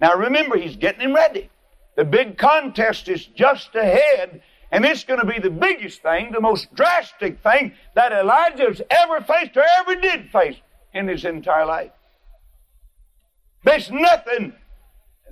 Now 0.00 0.14
remember, 0.14 0.56
he's 0.56 0.76
getting 0.76 1.00
him 1.00 1.14
ready. 1.14 1.50
The 1.96 2.04
big 2.04 2.36
contest 2.36 3.08
is 3.08 3.26
just 3.26 3.74
ahead, 3.74 4.42
and 4.70 4.84
it's 4.84 5.04
going 5.04 5.20
to 5.20 5.26
be 5.26 5.38
the 5.38 5.50
biggest 5.50 6.02
thing, 6.02 6.32
the 6.32 6.40
most 6.40 6.74
drastic 6.74 7.42
thing 7.42 7.72
that 7.94 8.12
Elijah's 8.12 8.82
ever 8.90 9.20
faced 9.22 9.56
or 9.56 9.64
ever 9.78 9.96
did 9.96 10.30
face 10.30 10.56
in 10.92 11.08
his 11.08 11.24
entire 11.24 11.64
life. 11.64 11.90
There's 13.64 13.90
nothing 13.90 14.52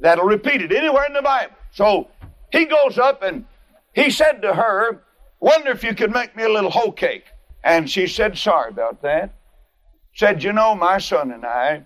that'll 0.01 0.25
repeat 0.25 0.63
it 0.63 0.73
anywhere 0.73 1.05
in 1.07 1.13
the 1.13 1.23
Bible. 1.23 1.55
So 1.73 2.09
he 2.51 2.65
goes 2.65 2.99
up 2.99 3.23
and 3.23 3.45
he 3.95 4.11
said 4.11 4.43
to 4.43 4.55
her, 4.55 5.03
Wonder 5.39 5.71
if 5.71 5.85
you 5.85 5.95
could 5.95 6.13
make 6.13 6.35
me 6.35 6.45
a 6.45 6.49
little 6.49 6.71
hoe 6.71 6.93
cake. 6.93 7.25
And 7.63 7.91
she 7.91 8.07
said, 8.07 8.39
Sorry 8.39 8.71
about 8.71 9.03
that. 9.03 9.35
Said, 10.15 10.43
You 10.43 10.53
know, 10.53 10.75
my 10.75 10.99
son 10.99 11.31
and 11.31 11.45
I, 11.45 11.85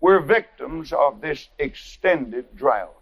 we're 0.00 0.20
victims 0.20 0.92
of 0.92 1.20
this 1.20 1.48
extended 1.58 2.56
drought. 2.56 2.94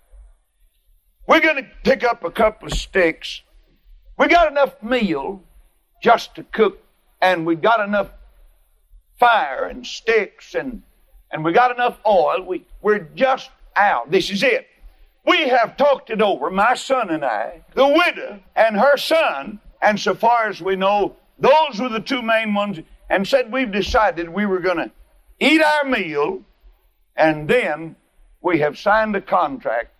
We're 1.26 1.40
going 1.40 1.56
to 1.56 1.70
pick 1.84 2.02
up 2.02 2.24
a 2.24 2.30
couple 2.30 2.68
of 2.68 2.74
sticks 2.74 3.42
we 4.20 4.28
got 4.28 4.50
enough 4.50 4.82
meal 4.82 5.42
just 6.02 6.34
to 6.34 6.42
cook, 6.44 6.78
and 7.22 7.46
we 7.46 7.56
got 7.56 7.80
enough 7.80 8.10
fire 9.18 9.64
and 9.64 9.86
sticks, 9.86 10.54
and, 10.54 10.82
and 11.32 11.42
we 11.42 11.52
got 11.52 11.70
enough 11.70 11.98
oil. 12.06 12.42
We, 12.42 12.66
we're 12.82 12.98
just 12.98 13.48
out. 13.76 14.10
This 14.10 14.28
is 14.28 14.42
it. 14.42 14.66
We 15.24 15.48
have 15.48 15.78
talked 15.78 16.10
it 16.10 16.20
over, 16.20 16.50
my 16.50 16.74
son 16.74 17.08
and 17.08 17.24
I, 17.24 17.62
the 17.74 17.86
widow 17.86 18.40
and 18.54 18.76
her 18.76 18.98
son, 18.98 19.58
and 19.80 19.98
so 19.98 20.14
far 20.14 20.48
as 20.48 20.60
we 20.60 20.76
know, 20.76 21.16
those 21.38 21.80
were 21.80 21.88
the 21.88 22.00
two 22.00 22.20
main 22.20 22.52
ones, 22.52 22.78
and 23.08 23.26
said 23.26 23.50
we've 23.50 23.72
decided 23.72 24.28
we 24.28 24.44
were 24.44 24.60
going 24.60 24.76
to 24.76 24.90
eat 25.38 25.62
our 25.62 25.84
meal, 25.84 26.42
and 27.16 27.48
then 27.48 27.96
we 28.42 28.58
have 28.58 28.78
signed 28.78 29.16
a 29.16 29.22
contract 29.22 29.94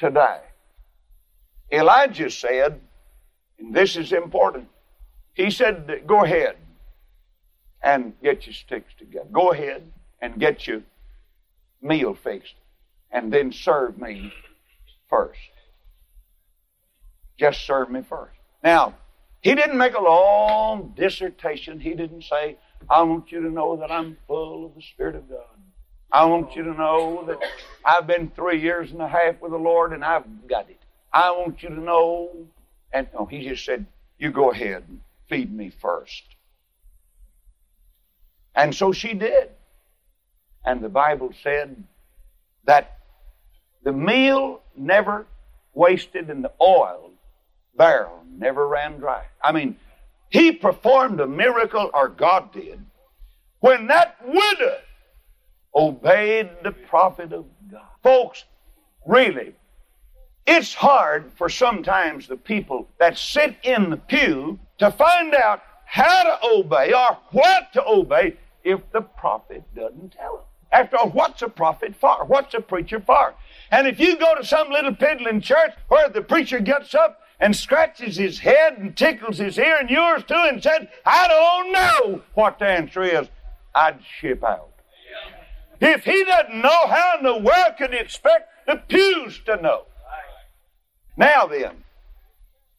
to 0.00 0.10
die. 0.10 0.42
Elijah 1.72 2.28
said, 2.28 2.82
and 3.58 3.74
this 3.74 3.96
is 3.96 4.12
important. 4.12 4.68
He 5.34 5.50
said, 5.50 6.02
Go 6.06 6.24
ahead 6.24 6.56
and 7.82 8.12
get 8.22 8.46
your 8.46 8.54
sticks 8.54 8.92
together. 8.98 9.28
Go 9.30 9.52
ahead 9.52 9.90
and 10.20 10.38
get 10.38 10.66
your 10.66 10.82
meal 11.80 12.14
fixed. 12.14 12.54
And 13.10 13.32
then 13.32 13.52
serve 13.52 13.98
me 13.98 14.32
first. 15.08 15.38
Just 17.38 17.64
serve 17.64 17.90
me 17.90 18.02
first. 18.02 18.34
Now, 18.62 18.94
he 19.40 19.54
didn't 19.54 19.78
make 19.78 19.94
a 19.94 20.02
long 20.02 20.92
dissertation. 20.96 21.78
He 21.78 21.94
didn't 21.94 22.24
say, 22.24 22.58
I 22.90 23.02
want 23.02 23.30
you 23.30 23.40
to 23.42 23.50
know 23.50 23.76
that 23.76 23.90
I'm 23.90 24.16
full 24.26 24.66
of 24.66 24.74
the 24.74 24.82
Spirit 24.82 25.14
of 25.14 25.28
God. 25.28 25.44
I 26.10 26.24
want 26.24 26.56
you 26.56 26.64
to 26.64 26.74
know 26.74 27.24
that 27.26 27.38
I've 27.84 28.06
been 28.06 28.30
three 28.30 28.60
years 28.60 28.90
and 28.90 29.00
a 29.00 29.08
half 29.08 29.40
with 29.40 29.52
the 29.52 29.58
Lord 29.58 29.92
and 29.92 30.04
I've 30.04 30.24
got 30.48 30.68
it. 30.68 30.80
I 31.12 31.30
want 31.30 31.62
you 31.62 31.68
to 31.68 31.80
know 31.80 32.30
and 32.92 33.08
no, 33.14 33.26
he 33.26 33.48
just 33.48 33.64
said, 33.64 33.86
You 34.18 34.30
go 34.30 34.50
ahead 34.50 34.84
and 34.88 35.00
feed 35.28 35.52
me 35.52 35.70
first. 35.70 36.22
And 38.54 38.74
so 38.74 38.92
she 38.92 39.14
did. 39.14 39.50
And 40.64 40.82
the 40.82 40.88
Bible 40.88 41.32
said 41.42 41.84
that 42.64 42.98
the 43.84 43.92
meal 43.92 44.60
never 44.76 45.26
wasted 45.74 46.28
and 46.28 46.44
the 46.44 46.52
oil 46.60 47.12
barrel 47.76 48.24
never 48.36 48.66
ran 48.66 48.98
dry. 48.98 49.24
I 49.42 49.52
mean, 49.52 49.76
he 50.28 50.52
performed 50.52 51.20
a 51.20 51.26
miracle, 51.26 51.90
or 51.94 52.08
God 52.08 52.52
did, 52.52 52.84
when 53.60 53.86
that 53.86 54.16
widow 54.26 54.78
obeyed 55.74 56.50
the 56.62 56.72
prophet 56.72 57.32
of 57.32 57.46
God. 57.70 57.86
Folks, 58.02 58.44
really, 59.06 59.54
it's 60.48 60.72
hard 60.72 61.30
for 61.36 61.50
sometimes 61.50 62.26
the 62.26 62.36
people 62.36 62.88
that 62.98 63.18
sit 63.18 63.56
in 63.62 63.90
the 63.90 63.98
pew 63.98 64.58
to 64.78 64.90
find 64.90 65.34
out 65.34 65.60
how 65.84 66.22
to 66.22 66.38
obey 66.42 66.90
or 66.92 67.18
what 67.32 67.70
to 67.74 67.84
obey 67.86 68.34
if 68.64 68.80
the 68.92 69.02
prophet 69.02 69.62
doesn't 69.76 70.14
tell 70.14 70.36
them. 70.36 70.44
After 70.72 70.96
all, 70.96 71.10
what's 71.10 71.42
a 71.42 71.50
prophet 71.50 71.94
for? 72.00 72.24
What's 72.24 72.54
a 72.54 72.60
preacher 72.60 72.98
for? 72.98 73.34
And 73.70 73.86
if 73.86 74.00
you 74.00 74.18
go 74.18 74.34
to 74.34 74.44
some 74.44 74.70
little 74.70 74.94
piddling 74.94 75.42
church 75.42 75.72
where 75.88 76.08
the 76.08 76.22
preacher 76.22 76.60
gets 76.60 76.94
up 76.94 77.20
and 77.40 77.54
scratches 77.54 78.16
his 78.16 78.38
head 78.38 78.78
and 78.78 78.96
tickles 78.96 79.36
his 79.36 79.58
ear 79.58 79.76
and 79.78 79.90
yours 79.90 80.24
too 80.24 80.34
and 80.34 80.62
said, 80.62 80.88
I 81.04 81.28
don't 81.28 81.72
know 81.72 82.22
what 82.32 82.58
the 82.58 82.66
answer 82.66 83.02
is, 83.02 83.28
I'd 83.74 83.98
ship 84.18 84.42
out. 84.42 84.70
If 85.80 86.04
he 86.04 86.24
doesn't 86.24 86.62
know, 86.62 86.86
how 86.86 87.18
in 87.18 87.24
the 87.24 87.36
world 87.36 87.74
can 87.76 87.92
he 87.92 87.98
expect 87.98 88.48
the 88.66 88.76
pews 88.76 89.40
to 89.44 89.60
know? 89.60 89.84
Now 91.18 91.48
then, 91.48 91.82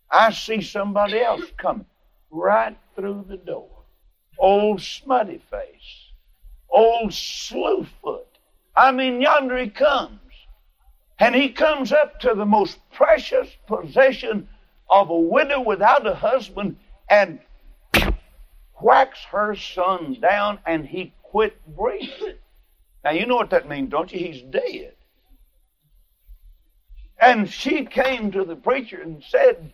I 0.10 0.31
see 0.31 0.62
somebody 0.62 1.19
else 1.19 1.43
coming 1.58 1.86
right 2.31 2.77
through 2.96 3.25
the 3.27 3.36
door. 3.36 3.84
Old 4.39 4.81
smutty 4.81 5.41
face. 5.51 6.13
Old 6.69 7.12
slewfoot. 7.12 8.25
I 8.77 8.93
mean, 8.93 9.19
yonder 9.19 9.58
he 9.58 9.69
comes. 9.69 10.22
And 11.19 11.36
he 11.36 11.50
comes 11.50 11.91
up 11.91 12.22
to 12.22 12.34
the 12.34 12.46
most 12.46 12.79
precious 12.93 13.50
possession 13.67 14.48
of 14.89 15.10
a 15.10 15.19
widow 15.19 15.60
without 15.60 16.08
a 16.08 16.15
husband 16.15 16.77
and 17.10 17.39
whacks 18.75 19.19
her 19.31 19.53
son 19.53 20.17
down 20.22 20.60
and 20.65 20.86
he 20.86 21.13
quit 21.24 21.58
breathing. 21.75 22.38
Now, 23.03 23.12
you 23.12 23.25
know 23.25 23.36
what 23.36 23.50
that 23.50 23.67
means, 23.67 23.89
don't 23.89 24.12
you? 24.13 24.19
He's 24.19 24.41
dead. 24.43 24.93
And 27.19 27.49
she 27.49 27.85
came 27.85 28.31
to 28.31 28.43
the 28.43 28.55
preacher 28.55 29.01
and 29.01 29.23
said, 29.23 29.73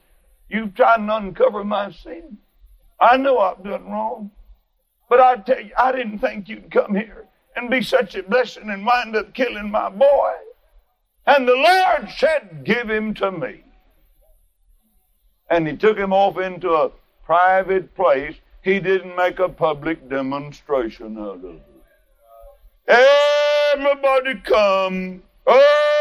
You've 0.50 0.76
tried 0.76 0.98
to 1.06 1.16
uncover 1.16 1.64
my 1.64 1.92
sin. 1.92 2.38
I 3.00 3.18
know 3.18 3.40
I've 3.40 3.64
done 3.64 3.90
wrong. 3.90 4.32
But 5.10 5.20
I 5.20 5.36
tell 5.38 5.62
you, 5.62 5.72
I 5.78 5.92
didn't 5.92 6.20
think 6.20 6.50
you'd 6.50 6.72
come 6.72 6.96
here 6.96 7.26
and 7.56 7.70
be 7.70 7.82
such 7.82 8.16
a 8.16 8.24
blessing 8.24 8.70
and 8.70 8.86
wind 8.86 9.16
up 9.16 9.34
killing 9.34 9.72
my 9.72 9.90
boy. 9.90 10.34
And 11.28 11.48
the 11.48 11.56
Lord 11.56 12.10
said, 12.18 12.64
Give 12.64 12.90
him 12.90 13.14
to 13.16 13.32
me. 13.32 13.64
And 15.50 15.68
he 15.68 15.76
took 15.78 15.98
him 15.98 16.14
off 16.14 16.38
into 16.38 16.72
a 16.72 16.92
private 17.24 17.96
place. 17.96 18.36
He 18.62 18.80
didn't 18.80 19.16
make 19.16 19.40
a 19.40 19.50
public 19.50 20.10
demonstration 20.10 21.18
out 21.20 21.44
of 21.44 21.46
it. 21.46 21.62
Everybody 23.74 24.40
come. 24.42 25.24
Oh, 25.46 25.95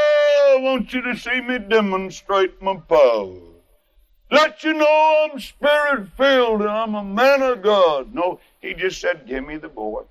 I 0.55 0.59
want 0.59 0.93
you 0.93 1.03
to 1.03 1.17
see 1.17 1.41
me 1.41 1.59
demonstrate 1.59 2.63
my 2.63 2.77
power. 2.77 3.41
Let 4.31 4.63
you 4.63 4.73
know 4.73 5.29
I'm 5.33 5.41
spirit 5.41 6.11
filled 6.17 6.61
and 6.61 6.71
I'm 6.71 6.95
a 6.95 7.03
man 7.03 7.43
of 7.43 7.61
God. 7.61 8.15
No, 8.15 8.39
he 8.61 8.73
just 8.73 9.01
said, 9.01 9.27
Give 9.27 9.45
me 9.45 9.57
the 9.57 9.69
boy. 9.69 10.03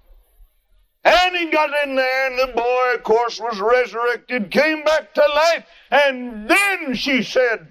And 1.05 1.35
he 1.35 1.49
got 1.49 1.69
in 1.85 1.95
there, 1.95 2.27
and 2.29 2.39
the 2.39 2.53
boy, 2.53 2.93
of 2.95 3.03
course, 3.03 3.39
was 3.39 3.59
resurrected, 3.59 4.51
came 4.51 4.83
back 4.83 5.13
to 5.13 5.21
life. 5.21 5.65
And 5.91 6.49
then 6.49 6.93
she 6.93 7.23
said, 7.23 7.67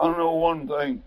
I 0.00 0.08
know 0.08 0.34
one 0.34 0.68
thing. 0.68 1.02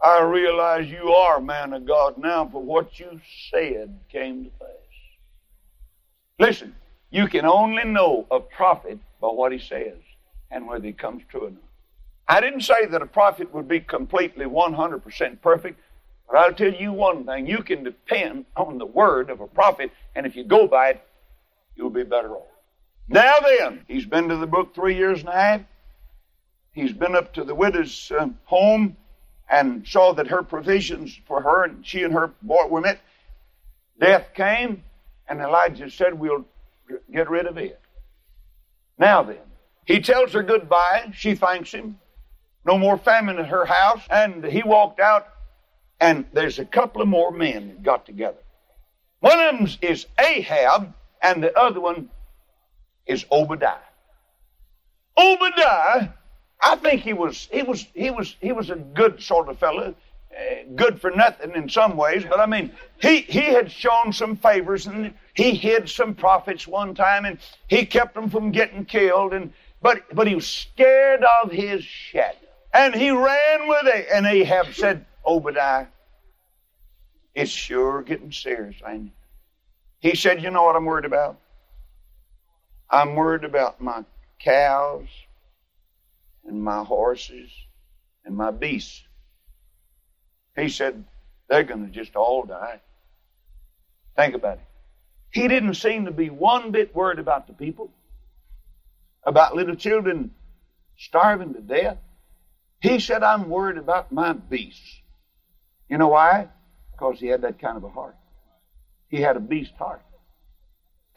I 0.00 0.20
realize 0.22 0.88
you 0.88 1.12
are 1.12 1.38
a 1.38 1.42
man 1.42 1.72
of 1.72 1.86
God 1.86 2.18
now, 2.18 2.48
for 2.48 2.62
what 2.62 2.98
you 2.98 3.20
said 3.50 3.98
came 4.08 4.44
to 4.44 4.50
pass. 4.50 4.68
Listen, 6.38 6.74
you 7.10 7.26
can 7.28 7.44
only 7.44 7.84
know 7.84 8.26
a 8.30 8.38
prophet 8.38 8.98
by 9.20 9.28
what 9.28 9.50
he 9.50 9.58
says 9.58 9.96
and 10.50 10.66
whether 10.66 10.86
he 10.86 10.92
comes 10.92 11.22
true 11.28 11.46
or 11.46 11.50
not. 11.50 11.62
I 12.26 12.40
didn't 12.40 12.60
say 12.60 12.86
that 12.86 13.00
a 13.00 13.06
prophet 13.06 13.52
would 13.54 13.68
be 13.68 13.80
completely 13.80 14.44
100% 14.44 15.40
perfect, 15.40 15.80
but 16.26 16.36
I'll 16.36 16.52
tell 16.52 16.72
you 16.72 16.92
one 16.92 17.24
thing 17.24 17.46
you 17.46 17.62
can 17.62 17.82
depend 17.82 18.44
on 18.56 18.78
the 18.78 18.86
word 18.86 19.30
of 19.30 19.40
a 19.40 19.46
prophet, 19.46 19.90
and 20.14 20.26
if 20.26 20.36
you 20.36 20.44
go 20.44 20.66
by 20.66 20.90
it, 20.90 21.02
you'll 21.74 21.90
be 21.90 22.02
better 22.02 22.32
off. 22.32 22.48
Now 23.08 23.32
then, 23.40 23.84
he's 23.88 24.04
been 24.04 24.28
to 24.28 24.36
the 24.36 24.46
brook 24.46 24.74
three 24.74 24.94
years 24.94 25.20
and 25.20 25.30
a 25.30 25.32
half. 25.32 25.60
He's 26.72 26.92
been 26.92 27.16
up 27.16 27.32
to 27.34 27.44
the 27.44 27.54
widow's 27.54 28.12
uh, 28.12 28.28
home 28.44 28.96
and 29.48 29.86
saw 29.86 30.12
that 30.12 30.26
her 30.26 30.42
provisions 30.42 31.18
for 31.26 31.40
her 31.40 31.64
and 31.64 31.86
she 31.86 32.02
and 32.02 32.12
her 32.12 32.32
boy 32.42 32.66
were 32.66 32.82
met. 32.82 33.00
Death 33.98 34.34
came, 34.34 34.84
and 35.26 35.40
Elijah 35.40 35.90
said, 35.90 36.14
We'll 36.14 36.44
get 37.12 37.30
rid 37.30 37.46
of 37.46 37.56
it. 37.56 37.80
Now 38.98 39.22
then, 39.22 39.38
he 39.88 40.00
tells 40.00 40.34
her 40.34 40.42
goodbye. 40.42 41.12
She 41.14 41.34
thanks 41.34 41.72
him. 41.72 41.98
No 42.66 42.76
more 42.76 42.98
famine 42.98 43.38
at 43.38 43.48
her 43.48 43.64
house. 43.64 44.02
And 44.10 44.44
he 44.44 44.62
walked 44.62 45.00
out, 45.00 45.26
and 45.98 46.26
there's 46.34 46.58
a 46.58 46.64
couple 46.64 47.00
of 47.00 47.08
more 47.08 47.32
men 47.32 47.68
that 47.68 47.82
got 47.82 48.04
together. 48.04 48.38
One 49.20 49.40
of 49.40 49.58
them 49.58 49.68
is 49.80 50.06
Ahab, 50.20 50.92
and 51.22 51.42
the 51.42 51.58
other 51.58 51.80
one 51.80 52.10
is 53.06 53.24
Obadiah. 53.32 53.78
Obadiah 55.16 56.10
I 56.60 56.76
think 56.76 57.02
he 57.02 57.12
was 57.12 57.48
he 57.52 57.62
was 57.62 57.86
he 57.94 58.10
was 58.10 58.36
he 58.40 58.52
was 58.52 58.70
a 58.70 58.76
good 58.76 59.22
sort 59.22 59.48
of 59.48 59.58
fellow, 59.58 59.94
uh, 60.36 60.42
good 60.74 61.00
for 61.00 61.10
nothing 61.10 61.52
in 61.54 61.68
some 61.68 61.96
ways. 61.96 62.24
But 62.28 62.40
I 62.40 62.46
mean, 62.46 62.72
he 63.00 63.20
he 63.20 63.42
had 63.42 63.70
shown 63.70 64.12
some 64.12 64.36
favors 64.36 64.86
and 64.86 65.14
he 65.34 65.54
hid 65.54 65.88
some 65.88 66.14
prophets 66.14 66.66
one 66.66 66.94
time 66.94 67.24
and 67.24 67.38
he 67.68 67.86
kept 67.86 68.14
them 68.14 68.28
from 68.28 68.50
getting 68.50 68.84
killed. 68.84 69.34
And 69.34 69.52
but 69.80 70.02
but 70.14 70.26
he 70.26 70.34
was 70.34 70.46
scared 70.46 71.24
of 71.42 71.50
his 71.50 71.84
shadow 71.84 72.36
and 72.72 72.94
he 72.94 73.10
ran 73.10 73.68
with 73.68 73.86
it. 73.86 74.06
And 74.12 74.26
Ahab 74.26 74.74
said, 74.74 75.06
Obadiah, 75.26 75.86
it's 77.34 77.50
sure 77.50 78.02
getting 78.02 78.32
serious, 78.32 78.76
ain't 78.86 79.06
it? 79.06 79.12
He 80.00 80.16
said, 80.16 80.42
You 80.42 80.50
know 80.50 80.64
what 80.64 80.76
I'm 80.76 80.84
worried 80.84 81.04
about? 81.04 81.38
I'm 82.90 83.14
worried 83.14 83.44
about 83.44 83.80
my 83.80 84.04
cows 84.38 85.08
and 86.44 86.62
my 86.62 86.82
horses 86.82 87.50
and 88.24 88.36
my 88.36 88.50
beasts. 88.50 89.02
He 90.56 90.68
said, 90.68 91.04
they're 91.48 91.64
going 91.64 91.84
to 91.86 91.90
just 91.92 92.16
all 92.16 92.44
die. 92.44 92.80
Think 94.16 94.34
about 94.34 94.58
it. 94.58 94.64
He 95.30 95.48
didn't 95.48 95.74
seem 95.74 96.06
to 96.06 96.10
be 96.10 96.30
one 96.30 96.70
bit 96.70 96.94
worried 96.94 97.18
about 97.18 97.46
the 97.46 97.52
people, 97.52 97.90
about 99.28 99.54
little 99.54 99.76
children 99.76 100.30
starving 100.96 101.54
to 101.54 101.60
death. 101.60 101.98
He 102.80 102.98
said, 103.00 103.22
I'm 103.22 103.48
worried 103.48 103.78
about 103.78 104.12
my 104.12 104.32
beasts. 104.32 105.00
You 105.88 105.98
know 105.98 106.08
why? 106.08 106.48
Because 106.92 107.18
he 107.20 107.26
had 107.26 107.42
that 107.42 107.58
kind 107.58 107.76
of 107.76 107.84
a 107.84 107.88
heart. 107.88 108.16
He 109.08 109.20
had 109.20 109.36
a 109.36 109.40
beast 109.40 109.72
heart. 109.78 110.02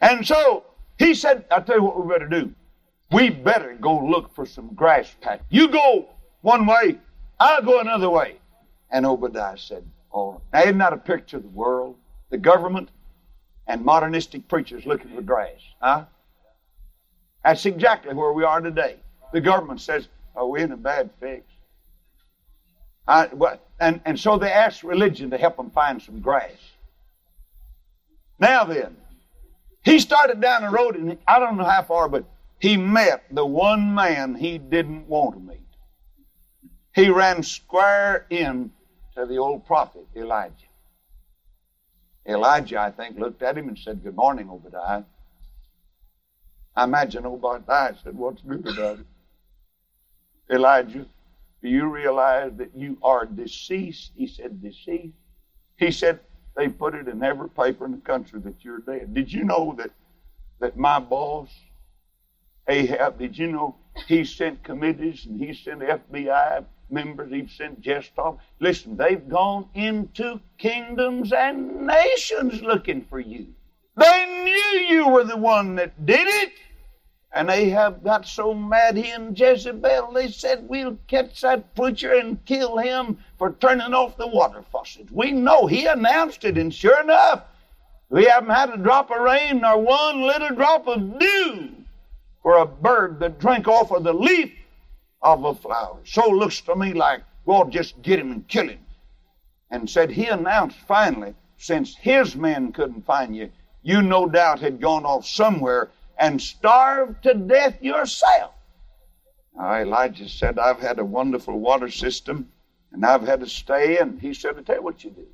And 0.00 0.26
so 0.26 0.64
he 0.98 1.14
said, 1.14 1.44
I'll 1.50 1.62
tell 1.62 1.76
you 1.76 1.82
what 1.82 2.00
we 2.00 2.12
better 2.12 2.28
do 2.28 2.54
we 3.12 3.28
better 3.28 3.74
go 3.74 4.04
look 4.04 4.34
for 4.34 4.46
some 4.46 4.74
grass 4.74 5.14
patch. 5.20 5.40
You 5.50 5.68
go 5.68 6.08
one 6.40 6.66
way, 6.66 6.98
I'll 7.38 7.62
go 7.62 7.80
another 7.80 8.08
way. 8.08 8.38
And 8.90 9.04
Obadiah 9.04 9.58
said, 9.58 9.84
Oh, 10.12 10.40
now 10.52 10.60
isn't 10.62 10.78
that 10.78 10.92
a 10.92 10.98
picture 10.98 11.36
of 11.36 11.42
the 11.42 11.48
world, 11.50 11.96
the 12.30 12.38
government, 12.38 12.90
and 13.66 13.84
modernistic 13.84 14.48
preachers 14.48 14.86
looking 14.86 15.14
for 15.14 15.22
grass? 15.22 15.60
Huh? 15.80 16.04
That's 17.44 17.66
exactly 17.66 18.14
where 18.14 18.32
we 18.32 18.44
are 18.44 18.60
today. 18.60 18.96
The 19.32 19.40
government 19.40 19.80
says, 19.80 20.08
Oh, 20.34 20.48
we're 20.48 20.64
in 20.64 20.72
a 20.72 20.76
bad 20.76 21.10
fix. 21.20 21.44
I, 23.06 23.28
and, 23.80 24.00
and 24.04 24.18
so 24.18 24.38
they 24.38 24.50
ask 24.50 24.84
religion 24.84 25.30
to 25.30 25.38
help 25.38 25.56
them 25.56 25.70
find 25.70 26.00
some 26.00 26.20
grass. 26.20 26.52
Now 28.38 28.64
then, 28.64 28.96
he 29.84 29.98
started 29.98 30.40
down 30.40 30.62
the 30.62 30.70
road, 30.70 30.96
and 30.96 31.18
I 31.26 31.38
don't 31.38 31.56
know 31.56 31.64
how 31.64 31.82
far, 31.82 32.08
but 32.08 32.24
he 32.60 32.76
met 32.76 33.24
the 33.30 33.44
one 33.44 33.94
man 33.94 34.34
he 34.36 34.58
didn't 34.58 35.08
want 35.08 35.34
to 35.34 35.40
meet. 35.40 35.58
He 36.94 37.08
ran 37.08 37.42
square 37.42 38.26
in 38.30 38.70
to 39.16 39.26
the 39.26 39.38
old 39.38 39.66
prophet 39.66 40.06
Elijah. 40.14 40.54
Elijah, 42.26 42.80
I 42.80 42.90
think, 42.92 43.18
looked 43.18 43.42
at 43.42 43.58
him 43.58 43.68
and 43.68 43.76
said, 43.76 44.04
Good 44.04 44.14
morning, 44.14 44.48
Obadiah. 44.48 45.02
I 46.74 46.84
imagine 46.84 47.26
Obadiah 47.26 47.94
said, 48.02 48.16
What's 48.16 48.42
good 48.42 48.66
about 48.66 49.00
it? 49.00 49.06
Elijah, 50.50 51.06
do 51.62 51.68
you 51.68 51.86
realize 51.86 52.52
that 52.56 52.76
you 52.76 52.98
are 53.02 53.26
deceased? 53.26 54.12
He 54.14 54.26
said, 54.26 54.62
Deceased. 54.62 55.14
He 55.76 55.90
said, 55.90 56.20
They 56.56 56.68
put 56.68 56.94
it 56.94 57.08
in 57.08 57.22
every 57.22 57.48
paper 57.48 57.84
in 57.84 57.92
the 57.92 57.98
country 57.98 58.40
that 58.40 58.56
you're 58.64 58.80
dead. 58.80 59.14
Did 59.14 59.32
you 59.32 59.44
know 59.44 59.74
that, 59.78 59.90
that 60.60 60.76
my 60.76 60.98
boss 60.98 61.48
Ahab, 62.68 63.18
did 63.18 63.36
you 63.36 63.48
know 63.48 63.76
he 64.06 64.24
sent 64.24 64.62
committees 64.62 65.26
and 65.26 65.38
he 65.38 65.52
sent 65.52 65.80
FBI 65.80 66.64
members, 66.90 67.32
he 67.32 67.46
sent 67.48 67.80
Jephthah. 67.80 68.36
Listen, 68.60 68.96
they've 68.96 69.28
gone 69.28 69.68
into 69.74 70.40
kingdoms 70.58 71.32
and 71.32 71.86
nations 71.86 72.62
looking 72.62 73.02
for 73.02 73.18
you. 73.18 73.48
They 73.96 74.42
knew 74.44 74.96
you 74.96 75.08
were 75.08 75.24
the 75.24 75.36
one 75.36 75.76
that 75.76 76.06
did 76.06 76.26
it. 76.26 76.52
And 77.34 77.50
Ahab 77.50 78.04
got 78.04 78.26
so 78.26 78.52
mad, 78.52 78.96
he 78.96 79.10
and 79.10 79.38
Jezebel, 79.38 80.12
they 80.12 80.28
said, 80.28 80.68
We'll 80.68 80.98
catch 81.08 81.40
that 81.40 81.74
preacher 81.74 82.12
and 82.12 82.44
kill 82.44 82.76
him 82.76 83.18
for 83.38 83.52
turning 83.52 83.94
off 83.94 84.18
the 84.18 84.26
water 84.26 84.62
faucet. 84.70 85.10
We 85.10 85.32
know 85.32 85.66
he 85.66 85.86
announced 85.86 86.44
it, 86.44 86.58
and 86.58 86.72
sure 86.72 87.00
enough, 87.00 87.44
we 88.10 88.26
haven't 88.26 88.50
had 88.50 88.68
a 88.68 88.76
drop 88.76 89.10
of 89.10 89.20
rain 89.20 89.60
nor 89.62 89.78
one 89.78 90.20
little 90.20 90.54
drop 90.54 90.86
of 90.86 91.18
dew 91.18 91.70
for 92.42 92.58
a 92.58 92.66
bird 92.66 93.20
that 93.20 93.38
drank 93.38 93.66
off 93.66 93.90
of 93.90 94.04
the 94.04 94.12
leaf 94.12 94.52
of 95.22 95.44
a 95.44 95.54
flower. 95.54 95.98
So 96.04 96.28
looks 96.28 96.60
to 96.62 96.76
me 96.76 96.92
like 96.92 97.22
God 97.46 97.72
just 97.72 98.02
get 98.02 98.18
him 98.18 98.32
and 98.32 98.46
kill 98.46 98.68
him. 98.68 98.80
And 99.70 99.88
said 99.88 100.10
he 100.10 100.26
announced 100.26 100.76
finally, 100.86 101.34
since 101.56 101.96
his 101.96 102.36
men 102.36 102.72
couldn't 102.72 103.06
find 103.06 103.34
you, 103.34 103.50
you 103.82 104.02
no 104.02 104.28
doubt 104.28 104.60
had 104.60 104.80
gone 104.80 105.04
off 105.04 105.26
somewhere 105.26 105.90
and 106.18 106.40
starved 106.40 107.22
to 107.24 107.34
death 107.34 107.82
yourself. 107.82 108.52
Now, 109.56 109.74
Elijah 109.74 110.28
said, 110.28 110.58
I've 110.58 110.80
had 110.80 110.98
a 110.98 111.04
wonderful 111.04 111.58
water 111.58 111.90
system 111.90 112.50
and 112.92 113.04
I've 113.04 113.22
had 113.22 113.40
to 113.40 113.48
stay. 113.48 113.98
And 113.98 114.20
he 114.20 114.34
said, 114.34 114.56
I 114.58 114.62
tell 114.62 114.76
you 114.76 114.82
what 114.82 115.04
you 115.04 115.10
do. 115.10 115.26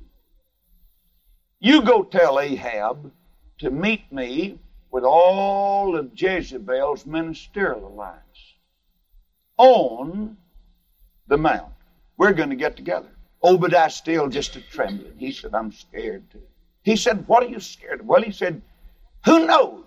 You 1.59 1.81
go 1.83 2.03
tell 2.03 2.39
Ahab 2.39 3.11
to 3.59 3.69
meet 3.69 4.11
me 4.11 4.59
with 4.91 5.03
all 5.03 5.95
of 5.95 6.11
Jezebel's 6.15 7.05
ministerial 7.05 7.87
alliance 7.87 8.23
on 9.57 10.37
the 11.27 11.37
mount. 11.37 11.73
We're 12.17 12.33
going 12.33 12.49
to 12.49 12.55
get 12.55 12.75
together. 12.75 13.09
Obadiah 13.43 13.89
still 13.89 14.27
just 14.27 14.55
a 14.55 14.61
trembling. 14.61 15.17
He 15.17 15.31
said, 15.31 15.53
I'm 15.53 15.71
scared 15.71 16.29
too. 16.31 16.41
He 16.89 16.95
said, 16.95 17.27
What 17.27 17.43
are 17.43 17.49
you 17.49 17.59
scared 17.59 17.99
of? 17.99 18.07
Well, 18.07 18.23
he 18.23 18.31
said, 18.31 18.63
Who 19.25 19.45
knows? 19.45 19.85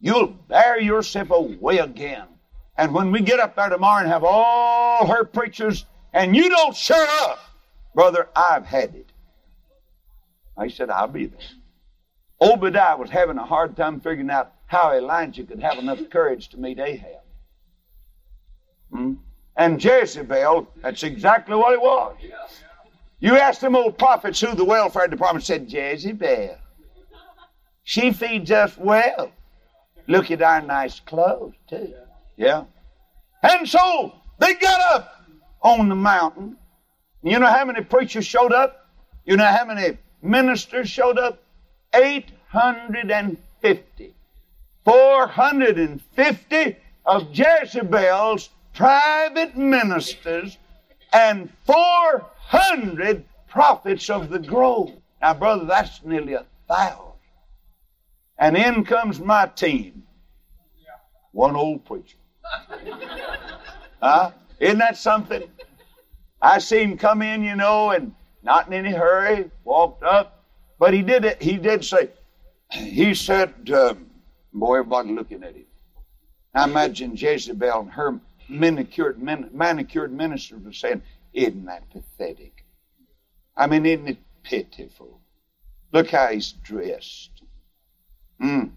You'll 0.00 0.28
bear 0.28 0.80
yourself 0.80 1.30
away 1.30 1.78
again. 1.78 2.28
And 2.76 2.94
when 2.94 3.10
we 3.10 3.20
get 3.20 3.40
up 3.40 3.56
there 3.56 3.68
tomorrow 3.68 4.02
and 4.02 4.08
have 4.08 4.22
all 4.22 5.08
her 5.08 5.24
preachers 5.24 5.86
and 6.12 6.36
you 6.36 6.48
don't 6.50 6.76
show 6.76 7.04
up, 7.22 7.40
brother, 7.96 8.28
I've 8.36 8.64
had 8.64 8.94
it. 8.94 9.10
I 10.56 10.68
said, 10.68 10.88
I'll 10.88 11.08
be 11.08 11.26
there. 11.26 11.40
Obadiah 12.40 12.96
was 12.96 13.10
having 13.10 13.36
a 13.36 13.44
hard 13.44 13.76
time 13.76 13.98
figuring 13.98 14.30
out 14.30 14.52
how 14.66 14.92
Elijah 14.92 15.42
could 15.42 15.60
have 15.60 15.78
enough 15.78 15.98
courage 16.10 16.48
to 16.50 16.58
meet 16.58 16.78
Ahab. 16.78 17.22
Hmm? 18.92 19.14
And 19.56 19.82
Jezebel, 19.82 20.68
that's 20.80 21.02
exactly 21.02 21.56
what 21.56 21.72
it 21.72 21.80
was. 21.80 22.14
You 23.20 23.36
ask 23.36 23.60
them 23.60 23.74
old 23.74 23.98
prophets 23.98 24.40
who 24.40 24.54
the 24.54 24.64
welfare 24.64 25.08
department 25.08 25.44
said, 25.44 25.70
Jezebel. 25.70 26.56
She 27.82 28.12
feeds 28.12 28.50
us 28.50 28.76
well. 28.78 29.32
Look 30.06 30.30
at 30.30 30.42
our 30.42 30.62
nice 30.62 31.00
clothes, 31.00 31.54
too. 31.68 31.92
Yeah. 32.36 32.64
And 33.42 33.68
so 33.68 34.14
they 34.38 34.54
got 34.54 34.80
up 34.94 35.26
on 35.62 35.88
the 35.88 35.94
mountain. 35.94 36.56
You 37.22 37.38
know 37.38 37.46
how 37.46 37.64
many 37.64 37.82
preachers 37.82 38.26
showed 38.26 38.52
up? 38.52 38.86
You 39.24 39.36
know 39.36 39.46
how 39.46 39.64
many 39.64 39.98
ministers 40.22 40.88
showed 40.88 41.18
up? 41.18 41.42
850. 41.94 44.14
450 44.84 46.76
of 47.04 47.26
Jezebel's 47.32 48.50
private 48.74 49.56
ministers 49.56 50.56
and 51.12 51.50
400 51.66 52.24
prophets 53.48 54.10
of 54.10 54.30
the 54.30 54.38
grove. 54.38 54.92
Now, 55.20 55.34
brother, 55.34 55.64
that's 55.64 56.04
nearly 56.04 56.34
a 56.34 56.46
thousand. 56.68 57.04
And 58.38 58.56
in 58.56 58.84
comes 58.84 59.18
my 59.18 59.46
team. 59.46 60.04
One 61.32 61.56
old 61.56 61.84
preacher. 61.84 62.18
huh? 64.02 64.30
Isn't 64.60 64.78
that 64.78 64.96
something? 64.96 65.42
I 66.40 66.58
see 66.58 66.82
him 66.82 66.96
come 66.96 67.20
in, 67.20 67.42
you 67.42 67.56
know, 67.56 67.90
and 67.90 68.14
not 68.42 68.68
in 68.68 68.72
any 68.72 68.92
hurry, 68.92 69.50
walked 69.64 70.04
up. 70.04 70.44
But 70.78 70.94
he 70.94 71.02
did 71.02 71.24
it. 71.24 71.42
He 71.42 71.56
did 71.56 71.84
say, 71.84 72.10
he 72.70 73.14
said, 73.14 73.70
um, 73.72 74.06
boy, 74.52 74.78
everybody 74.78 75.10
looking 75.12 75.42
at 75.42 75.56
him. 75.56 75.64
I 76.54 76.64
imagine 76.64 77.16
Jezebel 77.16 77.80
and 77.80 77.90
her 77.90 78.20
manicured, 78.48 79.20
manicured 79.20 80.12
ministers 80.12 80.62
were 80.62 80.72
saying, 80.72 81.02
isn't 81.32 81.64
that 81.66 81.90
pathetic? 81.90 82.64
I 83.56 83.66
mean, 83.66 83.86
isn't 83.86 84.08
it 84.08 84.18
pitiful? 84.42 85.20
Look 85.92 86.10
how 86.10 86.28
he's 86.28 86.52
dressed. 86.52 87.42
Mm. 88.42 88.72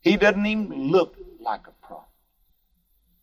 He 0.00 0.16
doesn't 0.16 0.46
even 0.46 0.90
look 0.90 1.16
like 1.40 1.66
a 1.66 1.86
prophet. 1.86 2.08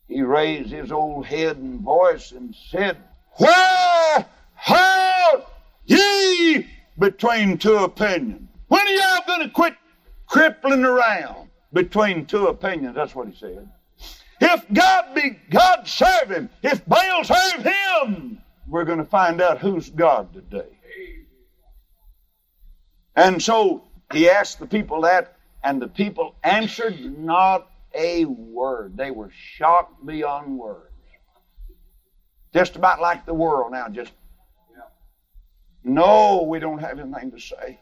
He 0.07 0.21
raised 0.21 0.71
his 0.71 0.91
old 0.91 1.25
head 1.25 1.57
and 1.57 1.81
voice 1.81 2.31
and 2.31 2.55
said, 2.71 2.97
Where 3.37 4.25
have 4.55 5.45
ye 5.85 6.67
between 6.97 7.57
two 7.57 7.77
opinions? 7.77 8.49
When 8.67 8.87
are 8.87 8.89
y'all 8.89 9.23
going 9.27 9.41
to 9.41 9.49
quit 9.49 9.75
crippling 10.27 10.85
around 10.85 11.49
between 11.73 12.25
two 12.25 12.47
opinions? 12.47 12.95
That's 12.95 13.13
what 13.13 13.27
he 13.27 13.35
said. 13.35 13.69
If 14.39 14.65
God 14.71 15.13
be 15.15 15.39
God, 15.49 15.87
serve 15.87 16.29
him. 16.29 16.49
If 16.63 16.85
Baal, 16.85 17.23
serve 17.23 17.63
him. 17.63 18.41
We're 18.67 18.85
going 18.85 18.99
to 18.99 19.05
find 19.05 19.41
out 19.41 19.59
who's 19.59 19.89
God 19.89 20.33
today. 20.33 20.77
And 23.15 23.41
so 23.41 23.83
he 24.13 24.29
asked 24.29 24.59
the 24.59 24.67
people 24.67 25.01
that, 25.01 25.35
and 25.63 25.81
the 25.81 25.87
people 25.87 26.35
answered 26.43 27.17
not 27.17 27.69
a 27.93 28.25
word. 28.25 28.95
They 28.95 29.11
were 29.11 29.31
shocked 29.33 30.05
beyond 30.05 30.57
words. 30.57 30.85
Just 32.53 32.75
about 32.75 33.01
like 33.01 33.25
the 33.25 33.33
world 33.33 33.71
now, 33.71 33.89
just 33.89 34.11
no, 35.83 36.43
we 36.43 36.59
don't 36.59 36.79
have 36.79 36.99
anything 36.99 37.31
to 37.31 37.39
say. 37.39 37.79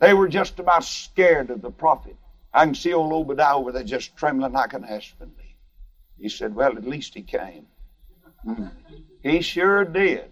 They 0.00 0.14
were 0.14 0.28
just 0.28 0.58
about 0.58 0.84
scared 0.84 1.50
of 1.50 1.60
the 1.60 1.70
prophet. 1.70 2.16
I 2.52 2.64
can 2.64 2.74
see 2.74 2.92
old 2.92 3.12
Obadiah 3.12 3.56
over 3.56 3.72
there 3.72 3.84
just 3.84 4.16
trembling 4.16 4.52
like 4.52 4.72
an 4.72 4.84
aspen 4.84 5.32
leaf. 5.38 5.56
He 6.18 6.28
said, 6.28 6.54
Well, 6.54 6.76
at 6.76 6.86
least 6.86 7.14
he 7.14 7.22
came. 7.22 7.66
Mm. 8.46 8.70
He 9.22 9.40
sure 9.42 9.84
did. 9.84 10.30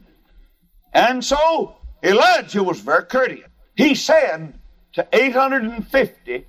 And 0.93 1.25
so 1.25 1.77
Elijah 2.03 2.63
was 2.63 2.81
very 2.81 3.05
courteous. 3.05 3.49
He 3.75 3.95
said 3.95 4.59
to 4.95 5.07
850, 5.13 6.47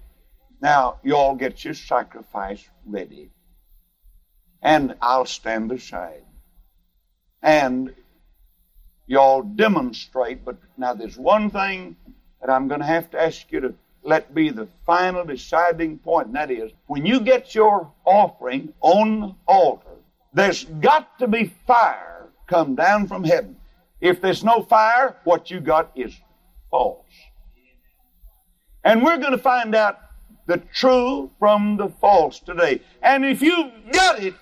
Now, 0.62 0.99
you 1.03 1.15
all 1.15 1.36
get 1.36 1.65
your 1.65 1.73
sacrifice 1.73 2.65
ready, 2.86 3.32
and 4.62 4.95
I'll 5.01 5.25
stand 5.25 5.71
aside. 5.71 6.23
And 7.41 7.93
y'all 9.06 9.41
demonstrate, 9.41 10.45
but 10.45 10.58
now 10.77 10.93
there's 10.93 11.17
one 11.17 11.49
thing 11.49 11.97
that 12.39 12.49
I'm 12.49 12.67
going 12.67 12.80
to 12.80 12.86
have 12.88 13.12
to 13.12 13.21
ask 13.21 13.51
you 13.51 13.60
to 13.62 13.73
let 14.08 14.34
be 14.34 14.50
the 14.50 14.70
final 14.86 15.26
deciding 15.26 15.98
point, 16.00 16.28
and 16.28 16.36
that 16.36 16.50
is 16.50 16.72
when 16.88 17.06
you 17.06 17.20
get 17.20 17.54
your 17.54 17.91
offering 18.06 18.74
on 18.80 19.20
the 19.20 19.36
altar, 19.46 19.98
there's 20.34 20.63
got 20.63 21.20
to 21.20 21.28
be 21.28 21.54
fire 21.67 22.30
come 22.48 22.74
down 22.74 23.06
from 23.08 23.26
heaven. 23.26 23.58
If 24.00 24.22
there's 24.22 24.46
no 24.46 24.63
fire, 24.63 25.17
what 25.26 25.52
you 25.52 25.60
got 25.60 25.91
is 25.93 26.15
false. 26.72 27.04
And 28.86 29.04
we're 29.04 29.17
going 29.17 29.34
to 29.34 29.38
find 29.38 29.76
out 29.76 30.00
the 30.46 30.58
true 30.74 31.30
from 31.38 31.76
the 31.76 31.89
false 31.89 32.39
today. 32.39 32.82
And 33.02 33.26
if 33.26 33.41
you've 33.41 33.74
got 33.91 34.24
it, 34.24 34.36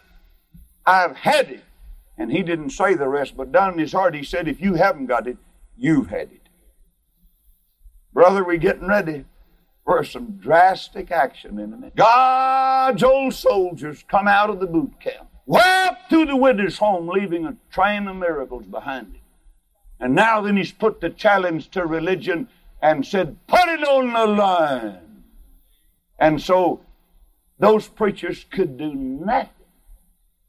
I've 0.85 1.15
had 1.15 1.49
it. 1.49 1.63
And 2.19 2.31
he 2.31 2.43
didn't 2.43 2.69
say 2.69 2.93
the 2.93 3.07
rest, 3.07 3.35
but 3.35 3.51
down 3.51 3.73
in 3.73 3.79
his 3.79 3.93
heart 3.93 4.13
he 4.13 4.23
said, 4.23 4.47
if 4.47 4.61
you 4.61 4.75
haven't 4.75 5.07
got 5.07 5.27
it, 5.27 5.37
you've 5.75 6.07
had 6.07 6.31
it. 6.31 6.49
Brother, 8.13 8.45
we're 8.45 8.57
getting 8.57 8.87
ready 8.87 9.25
for 9.85 10.03
some 10.03 10.37
drastic 10.41 11.11
action 11.11 11.59
in. 11.59 11.91
God's 11.95 13.03
old 13.03 13.33
soldiers 13.33 14.03
come 14.07 14.27
out 14.27 14.49
of 14.49 14.59
the 14.59 14.65
boot 14.65 14.99
camp, 14.99 15.29
walk 15.45 15.97
through 16.09 16.25
the 16.25 16.35
widow's 16.35 16.79
home, 16.79 17.07
leaving 17.07 17.45
a 17.45 17.55
train 17.71 18.07
of 18.07 18.15
miracles 18.15 18.65
behind 18.65 19.07
him. 19.07 19.21
And 19.99 20.15
now 20.15 20.41
then 20.41 20.57
he's 20.57 20.71
put 20.71 20.99
the 20.99 21.09
challenge 21.09 21.69
to 21.69 21.85
religion 21.85 22.49
and 22.81 23.05
said, 23.05 23.37
put 23.47 23.69
it 23.69 23.87
on 23.87 24.11
the 24.11 24.25
line. 24.25 25.23
And 26.19 26.41
so 26.41 26.81
those 27.59 27.87
preachers 27.87 28.45
could 28.51 28.77
do 28.77 28.93
nothing. 28.93 29.51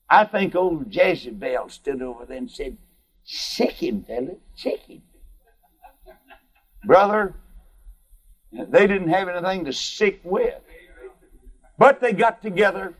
I 0.09 0.25
think 0.25 0.55
old 0.55 0.93
Jezebel 0.95 1.69
stood 1.69 2.01
over 2.01 2.25
there 2.25 2.39
and 2.39 2.51
said, 2.51 2.77
Sick 3.25 3.83
him, 3.83 4.05
fella, 4.05 4.37
sick 4.55 4.81
him. 4.83 5.03
Brother, 6.85 7.35
they 8.53 8.87
didn't 8.87 9.09
have 9.09 9.29
anything 9.29 9.65
to 9.65 9.73
sick 9.73 10.21
with. 10.25 10.55
But 11.79 12.01
they 12.01 12.13
got 12.13 12.43
together, 12.43 12.95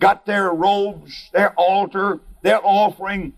got 0.00 0.24
their 0.26 0.50
robes, 0.52 1.28
their 1.32 1.52
altar, 1.54 2.20
their 2.42 2.60
offering, 2.64 3.34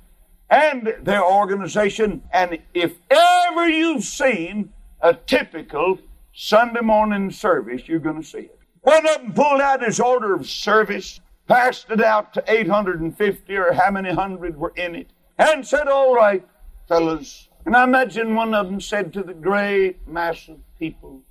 and 0.49 0.95
their 1.03 1.25
organization. 1.25 2.23
And 2.33 2.59
if 2.75 2.95
ever 3.11 3.69
you've 3.69 4.05
seen 4.05 4.73
a 5.01 5.15
typical 5.15 5.99
Sunday 6.33 6.83
morning 6.83 7.31
service, 7.31 7.89
you're 7.89 7.99
going 7.99 8.21
to 8.21 8.27
see 8.27 8.39
it. 8.39 8.59
Went 8.83 9.07
up 9.07 9.23
and 9.23 9.35
pulled 9.35 9.61
out 9.61 9.83
his 9.83 9.99
order 9.99 10.35
of 10.35 10.49
service, 10.49 11.21
passed 11.49 11.91
it 11.91 12.01
out 12.01 12.33
to 12.35 12.45
850 12.47 13.57
or 13.57 13.73
how 13.73 13.91
many 13.91 14.13
hundred 14.13 14.57
were 14.57 14.73
in 14.77 14.95
it, 14.95 15.11
and 15.39 15.67
said, 15.67 15.89
All 15.89 16.15
right, 16.15 16.47
fellas. 16.89 17.49
And 17.65 17.75
I 17.75 17.83
imagine 17.83 18.37
one 18.37 18.55
of 18.55 18.67
them 18.67 18.81
said 18.81 19.13
to 19.15 19.25
the 19.25 19.35
great 19.35 20.07
mass 20.07 20.49
of 20.49 20.59
people, 20.79 21.23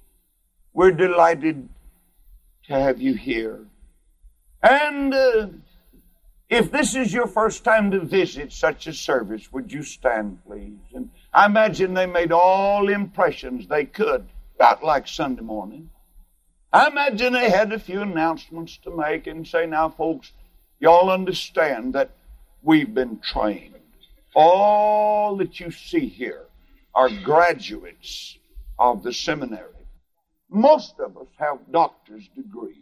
we're 0.75 0.91
delighted 0.91 1.69
to 2.67 2.73
have 2.73 3.01
you 3.01 3.13
here. 3.13 3.65
And 4.61 5.13
uh, 5.13 5.47
if 6.49 6.69
this 6.69 6.95
is 6.95 7.13
your 7.13 7.27
first 7.27 7.63
time 7.63 7.91
to 7.91 8.01
visit 8.01 8.51
such 8.51 8.85
a 8.85 8.93
service, 8.93 9.51
would 9.53 9.71
you 9.71 9.83
stand, 9.83 10.39
please? 10.45 10.77
And 10.93 11.09
I 11.33 11.45
imagine 11.45 11.93
they 11.93 12.05
made 12.05 12.33
all 12.33 12.89
impressions 12.89 13.67
they 13.67 13.85
could, 13.85 14.27
about 14.55 14.83
like 14.83 15.07
Sunday 15.07 15.43
morning. 15.43 15.89
I 16.73 16.87
imagine 16.87 17.31
they 17.31 17.49
had 17.49 17.71
a 17.71 17.79
few 17.79 18.01
announcements 18.01 18.77
to 18.79 18.95
make 18.95 19.27
and 19.27 19.47
say, 19.47 19.65
now, 19.65 19.87
folks, 19.87 20.33
y'all 20.79 21.09
understand 21.09 21.93
that 21.93 22.09
we've 22.61 22.93
been 22.93 23.19
trained. 23.19 23.75
All 24.35 25.37
that 25.37 25.61
you 25.61 25.71
see 25.71 26.07
here 26.07 26.47
are 26.93 27.09
graduates 27.23 28.37
of 28.77 29.03
the 29.03 29.13
seminary. 29.13 29.74
Most 30.49 30.99
of 30.99 31.17
us 31.17 31.27
have 31.37 31.71
doctor's 31.71 32.27
degrees. 32.29 32.77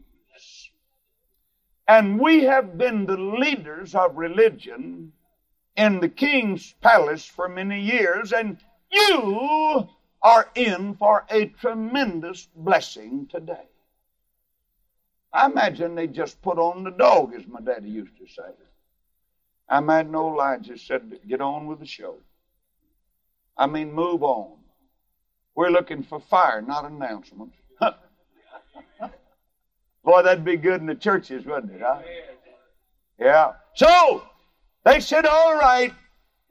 And 1.87 2.19
we 2.19 2.43
have 2.43 2.77
been 2.77 3.05
the 3.05 3.17
leaders 3.17 3.93
of 3.93 4.15
religion 4.17 5.11
in 5.75 5.99
the 5.99 6.09
king's 6.09 6.73
palace 6.81 7.25
for 7.25 7.49
many 7.49 7.81
years, 7.81 8.31
and 8.31 8.57
you 8.91 9.89
are 10.21 10.49
in 10.55 10.95
for 10.95 11.25
a 11.29 11.47
tremendous 11.47 12.47
blessing 12.55 13.27
today. 13.29 13.67
I 15.33 15.47
imagine 15.47 15.95
they 15.95 16.07
just 16.07 16.41
put 16.41 16.57
on 16.57 16.83
the 16.83 16.91
dog, 16.91 17.33
as 17.33 17.45
my 17.47 17.59
daddy 17.59 17.89
used 17.89 18.17
to 18.17 18.27
say. 18.27 18.49
I 19.67 19.79
imagine 19.79 20.15
old 20.15 20.35
Elijah 20.35 20.77
said, 20.77 21.19
get 21.27 21.41
on 21.41 21.65
with 21.67 21.79
the 21.79 21.85
show. 21.85 22.15
I 23.57 23.67
mean, 23.67 23.91
move 23.91 24.23
on. 24.23 24.62
We're 25.55 25.69
looking 25.69 26.03
for 26.03 26.19
fire, 26.19 26.61
not 26.61 26.85
announcements. 26.85 27.55
Boy, 30.03 30.23
that'd 30.23 30.43
be 30.43 30.57
good 30.57 30.81
in 30.81 30.87
the 30.87 30.95
churches, 30.95 31.45
wouldn't 31.45 31.73
it? 31.73 31.81
Huh? 31.81 32.01
Yeah. 33.19 33.53
So 33.75 34.23
they 34.83 34.99
said, 34.99 35.25
all 35.25 35.55
right. 35.55 35.93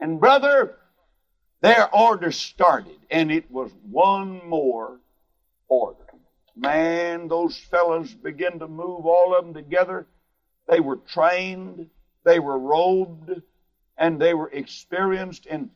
And 0.00 0.20
brother, 0.20 0.76
their 1.60 1.94
order 1.94 2.32
started, 2.32 2.98
and 3.10 3.30
it 3.30 3.50
was 3.50 3.70
one 3.88 4.40
more 4.48 4.98
order. 5.68 5.98
Man, 6.56 7.28
those 7.28 7.56
fellows 7.56 8.12
began 8.14 8.58
to 8.58 8.68
move 8.68 9.06
all 9.06 9.34
of 9.34 9.44
them 9.44 9.54
together. 9.54 10.06
They 10.68 10.80
were 10.80 10.96
trained, 10.96 11.88
they 12.24 12.38
were 12.38 12.58
robed, 12.58 13.42
and 13.96 14.20
they 14.20 14.34
were 14.34 14.50
experienced 14.50 15.46
in. 15.46 15.70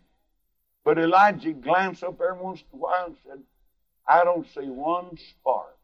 But 0.87 0.99
Elijah 0.99 1.53
glanced 1.53 2.05
up 2.05 2.20
every 2.20 2.40
once 2.40 2.61
in 2.61 2.79
a 2.79 2.81
while 2.81 3.07
and 3.07 3.16
said, 3.27 3.42
I 4.07 4.22
don't 4.22 4.46
see 4.55 4.68
one 4.68 5.18
spark. 5.18 5.77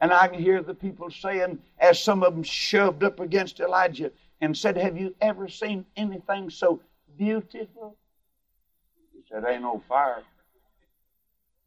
And 0.00 0.14
I 0.14 0.28
can 0.28 0.40
hear 0.40 0.62
the 0.62 0.72
people 0.72 1.10
saying, 1.10 1.58
as 1.78 2.02
some 2.02 2.22
of 2.22 2.32
them 2.32 2.42
shoved 2.42 3.04
up 3.04 3.20
against 3.20 3.60
Elijah 3.60 4.12
and 4.40 4.56
said, 4.56 4.78
Have 4.78 4.96
you 4.96 5.14
ever 5.20 5.46
seen 5.46 5.84
anything 5.94 6.48
so 6.48 6.80
beautiful? 7.18 7.98
He 9.12 9.20
said, 9.30 9.44
Ain't 9.46 9.60
no 9.60 9.82
fire. 9.86 10.22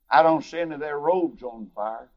I 0.10 0.24
don't 0.24 0.44
see 0.44 0.62
any 0.62 0.74
of 0.74 0.80
their 0.80 0.98
robes 0.98 1.44
on 1.44 1.70
fire. 1.76 2.10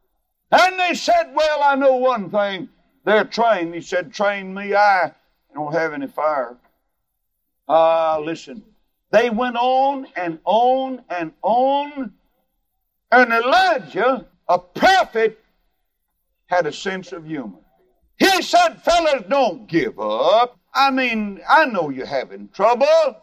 And 0.51 0.79
they 0.79 0.95
said, 0.95 1.33
Well, 1.35 1.61
I 1.61 1.75
know 1.75 1.97
one 1.97 2.31
thing. 2.31 2.69
They're 3.05 3.25
trained. 3.25 3.75
He 3.75 3.81
said, 3.81 4.11
Train 4.11 4.55
me. 4.55 4.73
I 4.73 5.11
don't 5.53 5.73
have 5.73 5.93
any 5.93 6.07
fire. 6.07 6.57
Ah, 7.69 8.15
uh, 8.15 8.21
listen. 8.21 8.63
They 9.11 9.29
went 9.29 9.55
on 9.55 10.07
and 10.15 10.39
on 10.43 11.03
and 11.09 11.31
on. 11.41 12.13
And 13.11 13.31
Elijah, 13.31 14.25
a 14.47 14.59
prophet, 14.59 15.43
had 16.47 16.65
a 16.65 16.73
sense 16.73 17.11
of 17.11 17.25
humor. 17.25 17.59
He 18.17 18.41
said, 18.41 18.81
Fellas, 18.83 19.23
don't 19.29 19.67
give 19.67 19.99
up. 19.99 20.57
I 20.73 20.91
mean, 20.91 21.39
I 21.47 21.65
know 21.65 21.89
you're 21.89 22.05
having 22.05 22.49
trouble. 22.49 23.17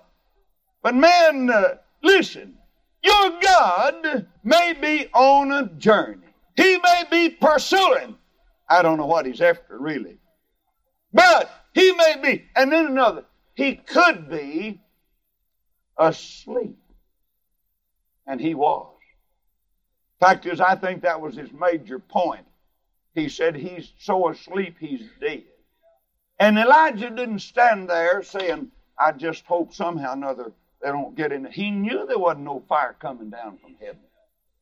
But 0.82 0.94
man, 0.94 1.50
uh, 1.50 1.76
listen. 2.02 2.56
Your 3.02 3.38
God 3.40 4.26
may 4.44 4.72
be 4.80 5.08
on 5.12 5.52
a 5.52 5.66
journey. 5.74 6.26
He 6.56 6.78
may 6.78 7.04
be 7.10 7.28
pursuing. 7.30 8.16
I 8.68 8.80
don't 8.80 8.96
know 8.96 9.06
what 9.06 9.26
he's 9.26 9.42
after, 9.42 9.78
really. 9.78 10.16
But 11.12 11.50
he 11.74 11.92
may 11.92 12.16
be. 12.22 12.44
And 12.56 12.72
then 12.72 12.86
another. 12.86 13.24
He 13.54 13.74
could 13.74 14.30
be 14.30 14.80
asleep. 15.98 16.78
And 18.26 18.40
he 18.40 18.54
was. 18.54 18.94
Fact 20.20 20.46
is, 20.46 20.60
I 20.60 20.76
think 20.76 21.02
that 21.02 21.20
was 21.20 21.36
his 21.36 21.50
major 21.52 21.98
point. 21.98 22.46
He 23.14 23.28
said 23.28 23.54
he's 23.54 23.92
so 23.98 24.28
asleep 24.30 24.76
he's 24.78 25.02
dead. 25.20 25.44
And 26.38 26.58
Elijah 26.58 27.10
didn't 27.10 27.40
stand 27.40 27.88
there 27.88 28.22
saying, 28.22 28.70
I 28.98 29.12
just 29.12 29.44
hope 29.44 29.72
somehow 29.72 30.10
or 30.10 30.14
another 30.14 30.52
they 30.82 30.88
don't 30.88 31.16
get 31.16 31.32
in. 31.32 31.44
He 31.46 31.70
knew 31.70 32.06
there 32.06 32.18
wasn't 32.18 32.44
no 32.44 32.62
fire 32.68 32.96
coming 32.98 33.30
down 33.30 33.58
from 33.58 33.76
heaven. 33.80 34.00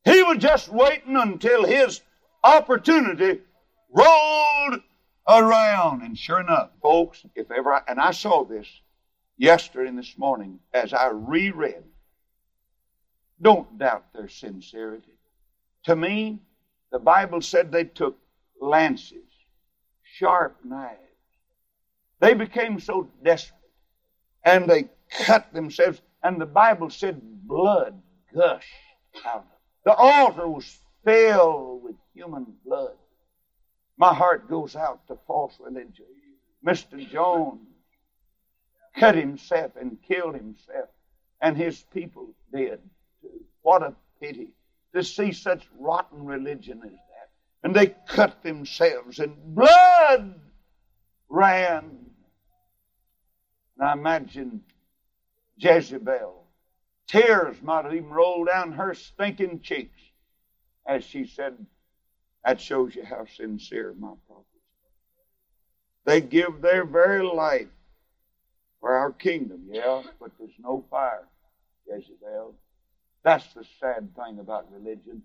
He 0.05 0.23
was 0.23 0.37
just 0.37 0.69
waiting 0.69 1.15
until 1.15 1.65
his 1.65 2.01
opportunity 2.43 3.41
rolled 3.89 4.81
around. 5.27 6.01
And 6.01 6.17
sure 6.17 6.39
enough, 6.39 6.69
folks, 6.81 7.25
if 7.35 7.49
ever 7.51 7.73
I, 7.73 7.81
and 7.87 7.99
I 7.99 8.11
saw 8.11 8.43
this 8.43 8.67
yesterday 9.37 9.89
and 9.89 9.97
this 9.97 10.17
morning 10.17 10.59
as 10.73 10.93
I 10.93 11.09
reread, 11.09 11.83
don't 13.41 13.77
doubt 13.77 14.05
their 14.13 14.29
sincerity. 14.29 15.17
To 15.85 15.95
me, 15.95 16.39
the 16.91 16.99
Bible 16.99 17.41
said 17.41 17.71
they 17.71 17.83
took 17.83 18.17
lances, 18.61 19.17
sharp 20.03 20.57
knives. 20.63 20.99
They 22.19 22.33
became 22.33 22.79
so 22.79 23.09
desperate 23.23 23.59
and 24.43 24.69
they 24.69 24.85
cut 25.09 25.53
themselves, 25.53 26.01
and 26.21 26.39
the 26.39 26.45
Bible 26.45 26.89
said 26.89 27.19
blood 27.47 28.01
gushed 28.33 28.67
out 29.25 29.35
of 29.35 29.41
them. 29.41 29.49
The 29.85 29.93
altar 29.93 30.47
was 30.47 30.79
filled 31.03 31.83
with 31.83 31.95
human 32.13 32.45
blood. 32.65 32.95
My 33.97 34.13
heart 34.13 34.49
goes 34.49 34.75
out 34.75 35.07
to 35.07 35.17
false 35.27 35.55
religion. 35.59 36.05
Mr. 36.65 37.09
Jones 37.09 37.59
cut 38.95 39.15
himself 39.15 39.71
and 39.79 39.97
killed 40.01 40.35
himself, 40.35 40.89
and 41.41 41.57
his 41.57 41.83
people 41.93 42.29
did 42.53 42.79
too. 43.21 43.43
What 43.61 43.83
a 43.83 43.93
pity 44.19 44.49
to 44.93 45.03
see 45.03 45.31
such 45.31 45.67
rotten 45.79 46.25
religion 46.25 46.81
as 46.83 46.91
that. 46.91 47.29
And 47.63 47.75
they 47.75 47.95
cut 48.07 48.43
themselves, 48.43 49.19
and 49.19 49.35
blood 49.55 50.39
ran. 51.29 52.05
And 53.77 53.87
I 53.87 53.93
imagine 53.93 54.61
Jezebel, 55.57 56.45
tears 57.07 57.61
might 57.61 57.85
have 57.85 57.93
even 57.93 58.09
rolled 58.09 58.47
down 58.47 58.73
her 58.73 58.93
stinking 58.93 59.61
cheeks 59.61 59.99
as 60.85 61.03
she 61.03 61.25
said, 61.25 61.65
That 62.45 62.59
shows 62.59 62.95
you 62.95 63.03
how 63.05 63.25
sincere 63.25 63.93
my 63.97 64.13
prophets 64.27 64.47
are. 64.83 66.05
They 66.05 66.21
give 66.21 66.61
their 66.61 66.85
very 66.85 67.23
life 67.23 67.67
for 68.83 68.97
our 68.97 69.13
kingdom, 69.13 69.61
yeah, 69.71 70.01
but 70.19 70.31
there's 70.37 70.59
no 70.59 70.83
fire, 70.91 71.23
Jezebel. 71.87 72.53
That's 73.23 73.47
the 73.53 73.63
sad 73.79 74.13
thing 74.13 74.39
about 74.39 74.67
religion. 74.73 75.21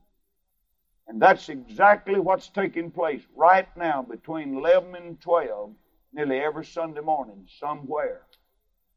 And 1.09 1.21
that's 1.21 1.49
exactly 1.49 2.21
what's 2.21 2.51
taking 2.51 2.93
place 2.93 3.23
right 3.35 3.67
now 3.77 4.03
between 4.03 4.59
11 4.59 4.95
and 4.95 5.21
12, 5.21 5.73
nearly 6.13 6.39
every 6.39 6.65
Sunday 6.65 7.01
morning, 7.01 7.49
somewhere. 7.59 8.21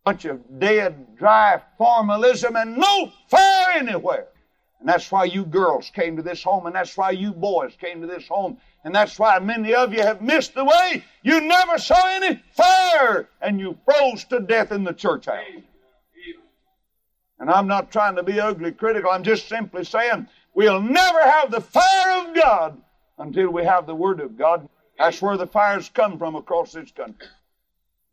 Bunch 0.05 0.25
of 0.25 0.59
dead, 0.59 1.17
dry 1.17 1.59
formalism 1.79 2.55
and 2.55 2.77
no 2.77 3.11
fire 3.29 3.71
anywhere. 3.77 4.27
And 4.81 4.89
that's 4.89 5.11
why 5.11 5.25
you 5.25 5.45
girls 5.45 5.91
came 5.91 6.17
to 6.17 6.23
this 6.23 6.41
home, 6.41 6.65
and 6.65 6.73
that's 6.73 6.97
why 6.97 7.11
you 7.11 7.33
boys 7.33 7.77
came 7.79 8.01
to 8.01 8.07
this 8.07 8.27
home, 8.27 8.57
and 8.83 8.95
that's 8.95 9.19
why 9.19 9.37
many 9.37 9.75
of 9.75 9.93
you 9.93 10.01
have 10.01 10.23
missed 10.23 10.55
the 10.55 10.65
way. 10.65 11.05
You 11.21 11.39
never 11.39 11.77
saw 11.77 12.07
any 12.07 12.41
fire, 12.53 13.29
and 13.43 13.59
you 13.59 13.77
froze 13.85 14.23
to 14.25 14.39
death 14.39 14.71
in 14.71 14.83
the 14.83 14.93
church 14.93 15.27
house. 15.27 15.37
And 17.37 17.51
I'm 17.51 17.67
not 17.67 17.91
trying 17.91 18.15
to 18.15 18.23
be 18.23 18.39
ugly 18.39 18.71
critical, 18.71 19.11
I'm 19.11 19.21
just 19.21 19.47
simply 19.47 19.83
saying 19.83 20.27
we'll 20.55 20.81
never 20.81 21.21
have 21.21 21.51
the 21.51 21.61
fire 21.61 22.27
of 22.27 22.33
God 22.33 22.81
until 23.19 23.51
we 23.51 23.63
have 23.63 23.85
the 23.85 23.93
Word 23.93 24.19
of 24.19 24.35
God. 24.35 24.67
That's 24.97 25.21
where 25.21 25.37
the 25.37 25.45
fires 25.45 25.91
come 25.93 26.17
from 26.17 26.33
across 26.35 26.71
this 26.71 26.91
country. 26.91 27.27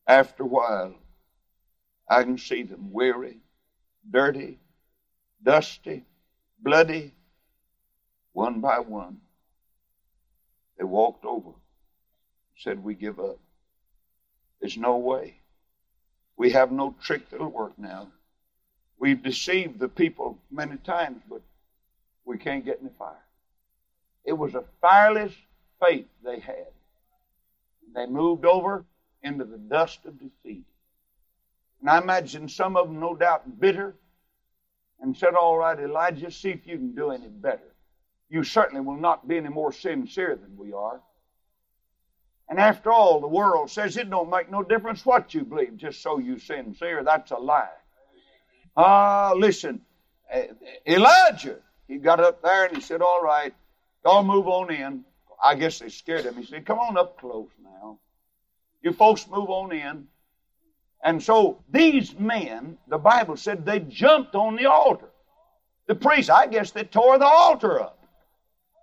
After 0.07 0.43
a 0.43 0.47
while, 0.47 0.95
I 2.11 2.25
can 2.25 2.37
see 2.37 2.63
them 2.63 2.93
weary, 2.93 3.39
dirty, 4.11 4.59
dusty, 5.43 6.05
bloody, 6.63 7.13
one 8.33 8.61
by 8.61 8.79
one. 8.79 9.19
They 10.79 10.85
walked 10.85 11.25
over, 11.25 11.51
said, 12.57 12.83
We 12.83 12.95
give 12.95 13.19
up. 13.19 13.39
There's 14.61 14.77
no 14.77 14.97
way. 14.97 15.41
We 16.37 16.51
have 16.51 16.71
no 16.71 16.95
trick 17.03 17.31
that'll 17.31 17.49
work 17.49 17.79
now. 17.79 18.09
We've 18.99 19.23
deceived 19.23 19.79
the 19.79 19.89
people 19.89 20.39
many 20.51 20.77
times, 20.77 21.23
but 21.29 21.43
we 22.25 22.39
can't 22.39 22.65
get 22.65 22.79
any 22.81 22.91
fire. 22.99 23.25
It 24.25 24.33
was 24.33 24.55
a 24.55 24.65
fireless 24.81 25.33
faith 25.81 26.07
they 26.25 26.41
had. 26.41 26.69
They 27.95 28.07
moved 28.07 28.45
over 28.45 28.85
into 29.23 29.45
the 29.45 29.59
dust 29.59 30.01
of 30.05 30.21
defeat. 30.21 30.65
And 31.81 31.89
I 31.89 31.99
imagine 31.99 32.49
some 32.49 32.77
of 32.77 32.89
them, 32.89 33.01
no 33.01 33.15
doubt, 33.15 33.61
bitter 33.61 33.95
and 35.01 35.17
said, 35.17 35.35
All 35.35 35.59
right, 35.59 35.79
Elijah, 35.79 36.31
see 36.31 36.51
if 36.51 36.67
you 36.67 36.77
can 36.77 36.95
do 36.95 37.11
any 37.11 37.29
better. 37.29 37.75
You 38.29 38.45
certainly 38.45 38.81
will 38.81 38.97
not 38.97 39.27
be 39.27 39.37
any 39.37 39.49
more 39.49 39.73
sincere 39.73 40.37
than 40.37 40.57
we 40.57 40.73
are. 40.73 41.01
And 42.49 42.59
after 42.59 42.91
all, 42.91 43.21
the 43.21 43.29
world 43.29 43.71
says 43.71 43.97
it 43.97 44.09
don't 44.09 44.31
make 44.31 44.51
no 44.51 44.63
difference 44.63 45.05
what 45.05 45.35
you 45.35 45.45
believe, 45.45 45.77
just 45.77 46.03
so 46.03 46.19
you 46.19 46.39
sincere. 46.39 47.03
That's 47.05 47.31
a 47.31 47.37
lie. 47.37 47.69
Ah, 48.77 49.31
uh, 49.31 49.35
listen, 49.35 49.81
Elijah, 50.87 51.57
he 51.87 51.97
got 51.97 52.21
up 52.21 52.43
there 52.43 52.67
and 52.67 52.77
he 52.77 52.83
said, 52.83 53.03
All 53.03 53.23
right, 53.23 53.55
y'all 54.05 54.23
move 54.23 54.47
on 54.49 54.73
in. 54.73 55.05
I 55.43 55.55
guess 55.55 55.79
they 55.79 55.89
scared 55.89 56.25
him. 56.25 56.37
He 56.37 56.45
said, 56.45 56.65
Come 56.65 56.79
on 56.79 56.97
up 56.97 57.19
close 57.19 57.51
now. 57.63 57.99
You 58.83 58.93
folks 58.93 59.27
move 59.29 59.51
on 59.51 59.73
in. 59.73 60.07
And 61.03 61.23
so 61.23 61.63
these 61.71 62.19
men, 62.19 62.77
the 62.89 62.99
Bible 62.99 63.37
said, 63.37 63.65
they 63.65 63.81
jumped 63.81 64.35
on 64.35 64.57
the 64.57 64.67
altar. 64.67 65.09
The 65.87 65.95
priests, 65.95 66.31
I 66.31 66.47
guess 66.47 66.71
they 66.71 66.85
tore 66.85 67.19
the 67.19 67.27
altar 67.27 67.81
up. 67.81 68.05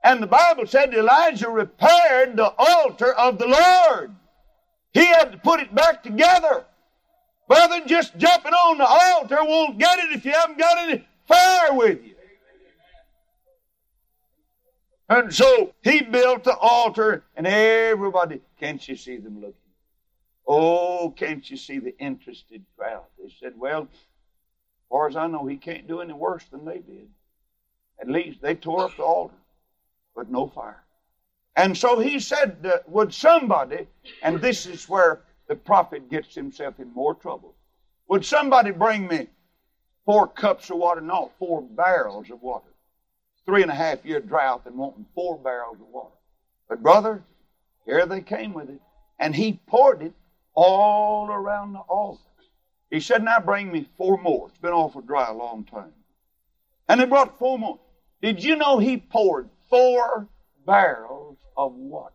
And 0.03 0.21
the 0.21 0.27
Bible 0.27 0.65
said 0.67 0.93
Elijah 0.93 1.49
repaired 1.49 2.37
the 2.37 2.53
altar 2.57 3.13
of 3.13 3.37
the 3.37 3.47
Lord. 3.47 4.15
He 4.93 5.05
had 5.05 5.31
to 5.31 5.37
put 5.37 5.59
it 5.59 5.73
back 5.73 6.03
together. 6.03 6.65
Brother, 7.47 7.81
just 7.85 8.17
jumping 8.17 8.53
on 8.53 8.77
the 8.77 8.87
altar 8.87 9.37
won't 9.41 9.77
get 9.77 9.99
it 9.99 10.11
if 10.11 10.25
you 10.25 10.31
haven't 10.31 10.57
got 10.57 10.77
any 10.77 11.05
fire 11.27 11.73
with 11.73 12.03
you. 12.03 12.15
And 15.07 15.33
so 15.33 15.73
he 15.83 16.01
built 16.01 16.43
the 16.43 16.55
altar, 16.55 17.23
and 17.35 17.45
everybody, 17.45 18.41
can't 18.59 18.87
you 18.87 18.95
see 18.95 19.17
them 19.17 19.35
looking? 19.35 19.53
Oh, 20.47 21.13
can't 21.15 21.49
you 21.49 21.57
see 21.57 21.79
the 21.79 21.97
interested 21.97 22.63
crowd? 22.77 23.05
They 23.17 23.33
said, 23.39 23.53
Well, 23.57 23.83
as 23.83 24.87
far 24.89 25.07
as 25.07 25.15
I 25.15 25.27
know, 25.27 25.45
he 25.45 25.57
can't 25.57 25.87
do 25.87 26.01
any 26.01 26.13
worse 26.13 26.45
than 26.45 26.65
they 26.65 26.79
did. 26.79 27.09
At 27.99 28.09
least 28.09 28.41
they 28.41 28.55
tore 28.55 28.85
up 28.85 28.97
the 28.97 29.03
altar, 29.03 29.35
but 30.15 30.29
no 30.29 30.47
fire. 30.47 30.83
And 31.55 31.75
so 31.77 31.99
he 31.99 32.19
said, 32.19 32.57
uh, 32.65 32.77
Would 32.87 33.13
somebody, 33.13 33.87
and 34.21 34.41
this 34.41 34.65
is 34.65 34.87
where 34.87 35.21
the 35.47 35.55
prophet 35.55 36.09
gets 36.09 36.35
himself 36.35 36.79
in 36.79 36.93
more 36.93 37.15
trouble, 37.15 37.55
would 38.07 38.25
somebody 38.25 38.71
bring 38.71 39.07
me 39.07 39.27
four 40.05 40.27
cups 40.27 40.69
of 40.69 40.77
water? 40.77 41.01
No, 41.01 41.31
four 41.39 41.61
barrels 41.61 42.29
of 42.29 42.41
water. 42.41 42.69
three 43.45 43.61
and 43.61 43.71
a 43.71 43.75
half 43.75 44.03
year 44.05 44.19
drought 44.19 44.63
and 44.65 44.75
wanting 44.75 45.05
four 45.15 45.37
barrels 45.37 45.79
of 45.79 45.87
water. 45.87 46.15
But, 46.67 46.81
brother, 46.81 47.23
here 47.85 48.05
they 48.05 48.21
came 48.21 48.53
with 48.53 48.69
it. 48.69 48.81
And 49.19 49.35
he 49.35 49.59
poured 49.67 50.01
it 50.01 50.13
all 50.55 51.29
around 51.29 51.73
the 51.73 51.79
altar. 51.79 52.21
He 52.89 52.99
said, 52.99 53.23
Now 53.23 53.39
bring 53.39 53.71
me 53.71 53.87
four 53.97 54.17
more. 54.21 54.47
It's 54.47 54.57
been 54.57 54.71
awful 54.71 55.01
dry 55.01 55.27
a 55.27 55.33
long 55.33 55.65
time. 55.65 55.93
And 56.87 56.99
they 56.99 57.05
brought 57.05 57.37
four 57.37 57.59
more. 57.59 57.79
Did 58.21 58.43
you 58.43 58.55
know 58.55 58.79
he 58.79 58.97
poured 58.97 59.49
four 59.69 60.27
barrels 60.65 61.37
of 61.57 61.73
water? 61.73 62.13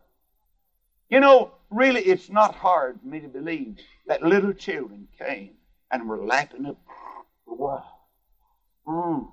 You 1.09 1.20
know, 1.20 1.53
really, 1.70 2.00
it's 2.00 2.31
not 2.31 2.55
hard 2.55 3.00
for 3.00 3.07
me 3.07 3.20
to 3.20 3.29
believe 3.29 3.76
that 4.07 4.22
little 4.22 4.53
children 4.53 5.09
came 5.18 5.50
and 5.90 6.09
were 6.09 6.24
lapping 6.24 6.66
up 6.66 6.79
the 7.46 7.55
water. 7.55 7.85
Mm. 8.87 9.29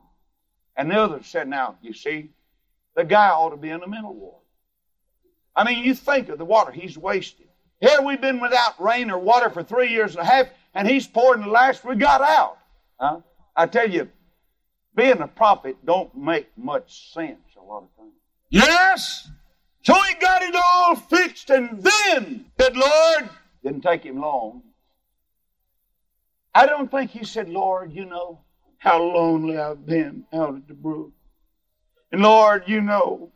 And 0.76 0.92
the 0.92 0.96
others 0.96 1.28
said, 1.28 1.48
Now, 1.48 1.78
you 1.82 1.94
see, 1.94 2.32
the 2.96 3.04
guy 3.04 3.30
ought 3.30 3.52
to 3.52 3.58
be 3.58 3.70
in 3.70 3.80
the 3.80 3.88
mental 3.88 4.14
ward. 4.14 4.42
I 5.56 5.64
mean, 5.64 5.84
you 5.84 5.96
think 5.96 6.30
of 6.30 6.38
the 6.38 6.46
water 6.46 6.72
he's 6.72 6.98
wasted. 6.98 7.47
Here 7.80 8.02
we've 8.02 8.22
been 8.22 8.40
without 8.40 8.82
rain 8.82 9.12
or 9.12 9.20
water 9.20 9.50
for 9.50 9.64
three 9.64 9.90
years 9.90 10.16
and 10.16 10.26
a 10.26 10.30
half, 10.30 10.48
and 10.74 10.88
he's 10.88 11.08
pouring 11.08 11.42
the 11.42 11.50
last 11.50 11.86
we 11.86 11.96
got 11.96 12.22
out. 12.22 12.58
Huh? 13.00 13.20
I 13.56 13.68
tell 13.68 13.90
you, 13.90 14.10
being 14.96 15.22
a 15.22 15.28
prophet 15.28 15.78
don't 15.86 16.16
make 16.16 16.50
much 16.58 17.14
sense 17.14 17.40
a 17.56 17.64
lot 17.64 17.84
of 17.84 17.96
times. 17.96 18.14
Yes! 18.50 19.30
So 19.84 19.94
he 19.94 20.16
got 20.16 20.42
it 20.42 20.56
all 20.56 20.96
fixed, 20.96 21.50
and 21.50 21.82
then, 21.84 22.46
good 22.58 22.76
Lord, 22.76 23.30
didn't 23.64 23.82
take 23.82 24.04
him 24.04 24.20
long. 24.20 24.64
I 26.54 26.66
don't 26.66 26.90
think 26.90 27.12
he 27.12 27.24
said, 27.24 27.48
Lord, 27.48 27.94
you 27.94 28.06
know 28.06 28.40
how 28.80 29.02
lonely 29.02 29.58
I've 29.58 29.86
been 29.86 30.26
out 30.34 30.56
at 30.56 30.68
the 30.68 30.74
brook. 30.74 31.12
And 32.12 32.22
Lord, 32.22 32.64
you 32.68 32.82
know 32.82 33.32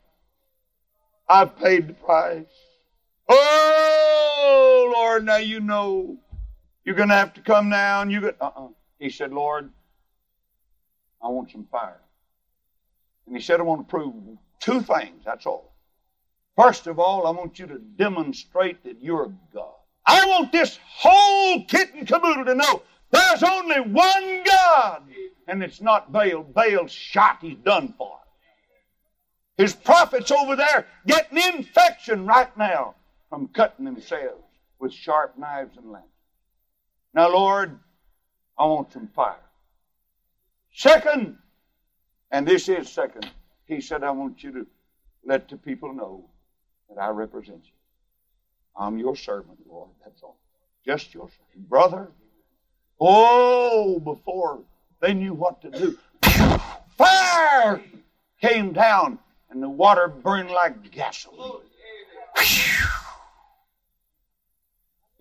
I've 1.30 1.56
paid 1.58 1.88
the 1.88 1.93
price. 1.93 2.45
Oh, 3.27 4.91
Lord, 4.93 5.25
now 5.25 5.38
you 5.38 5.60
know 5.60 6.17
you're 6.84 6.95
going 6.95 7.10
to 7.10 7.15
have 7.15 7.34
to 7.36 7.41
come 7.41 7.69
down. 7.69 8.10
You 8.10 8.34
uh-uh. 8.39 8.67
He 8.99 9.10
said, 9.10 9.31
Lord, 9.31 9.69
I 11.23 11.27
want 11.27 11.51
some 11.51 11.65
fire. 11.71 12.01
And 13.25 13.36
he 13.36 13.41
said, 13.41 13.60
I 13.60 13.63
want 13.63 13.88
to 13.88 13.89
prove 13.89 14.13
two 14.60 14.81
things. 14.81 15.23
That's 15.25 15.45
all. 15.45 15.73
First 16.55 16.88
of 16.88 16.99
all, 16.99 17.25
I 17.25 17.31
want 17.31 17.60
you 17.60 17.67
to 17.67 17.79
demonstrate 17.79 18.84
that 18.84 19.01
you're 19.01 19.31
God. 19.53 19.73
I 20.05 20.25
want 20.25 20.51
this 20.51 20.79
whole 20.84 21.63
kit 21.65 21.93
and 21.93 22.07
caboodle 22.07 22.45
to 22.45 22.55
know 22.55 22.84
there's 23.12 23.43
only 23.43 23.79
one 23.81 24.43
God, 24.43 25.03
and 25.47 25.63
it's 25.63 25.81
not 25.81 26.12
Baal. 26.12 26.43
Baal's 26.43 26.91
shot, 26.91 27.39
he's 27.41 27.57
done 27.57 27.93
for. 27.97 28.17
His 29.57 29.75
prophets 29.75 30.31
over 30.31 30.55
there 30.55 30.88
getting 31.05 31.38
infection 31.55 32.25
right 32.25 32.55
now 32.57 32.95
from 33.32 33.48
cutting 33.48 33.86
themselves 33.86 34.44
with 34.78 34.91
sharp 34.91 35.38
knives 35.38 35.78
and 35.78 35.89
lances. 35.89 36.12
Now, 37.13 37.32
Lord, 37.32 37.80
I 38.60 38.65
want 38.65 38.91
some 38.91 39.08
fire. 39.08 39.39
Second, 40.74 41.38
and 42.30 42.46
this 42.46 42.67
is 42.67 42.89
second, 42.89 43.32
he 43.65 43.80
said, 43.80 44.04
I 44.04 44.12
want 44.12 44.44
you 44.44 44.52
to 44.52 44.67
let 45.26 45.48
the 45.48 45.56
people 45.56 45.94
know 45.94 46.26
that 46.89 47.02
I 47.02 47.08
represent 47.10 47.63
you. 47.63 47.72
I'm 48.76 49.00
your 49.00 49.15
servant, 49.15 49.60
Lord. 49.65 49.89
That's 50.04 50.22
all. 50.24 50.38
Just 50.86 51.13
your 51.13 51.30
servant. 51.30 51.70
Brother, 51.70 52.12
oh, 53.00 54.00
before 54.00 54.60
they 55.00 55.13
knew 55.13 55.34
what 55.34 55.62
to 55.62 55.70
do, 55.70 55.98
fire 56.98 57.82
came 58.41 58.74
down 58.74 59.20
and 59.50 59.63
the 59.63 59.70
water 59.70 60.10
burned 60.10 60.50
like 60.50 60.91
gasoline. 60.91 61.62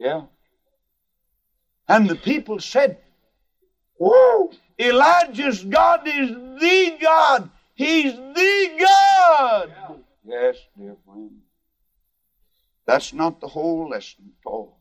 Yeah. 0.01 0.23
And 1.87 2.09
the 2.09 2.17
people 2.17 2.59
said, 2.59 2.97
Whoa, 3.99 4.51
Elijah's 4.79 5.63
God 5.63 6.09
is 6.09 6.31
the 6.31 6.97
God. 7.01 7.51
He's 7.75 8.15
the 8.15 8.77
God. 8.81 9.73
Yes, 10.25 10.57
dear 10.77 10.97
friend. 11.05 11.31
That's 12.87 13.13
not 13.13 13.41
the 13.41 13.49
whole 13.49 13.91
lesson 13.91 14.33
at 14.41 14.49
all. 14.49 14.79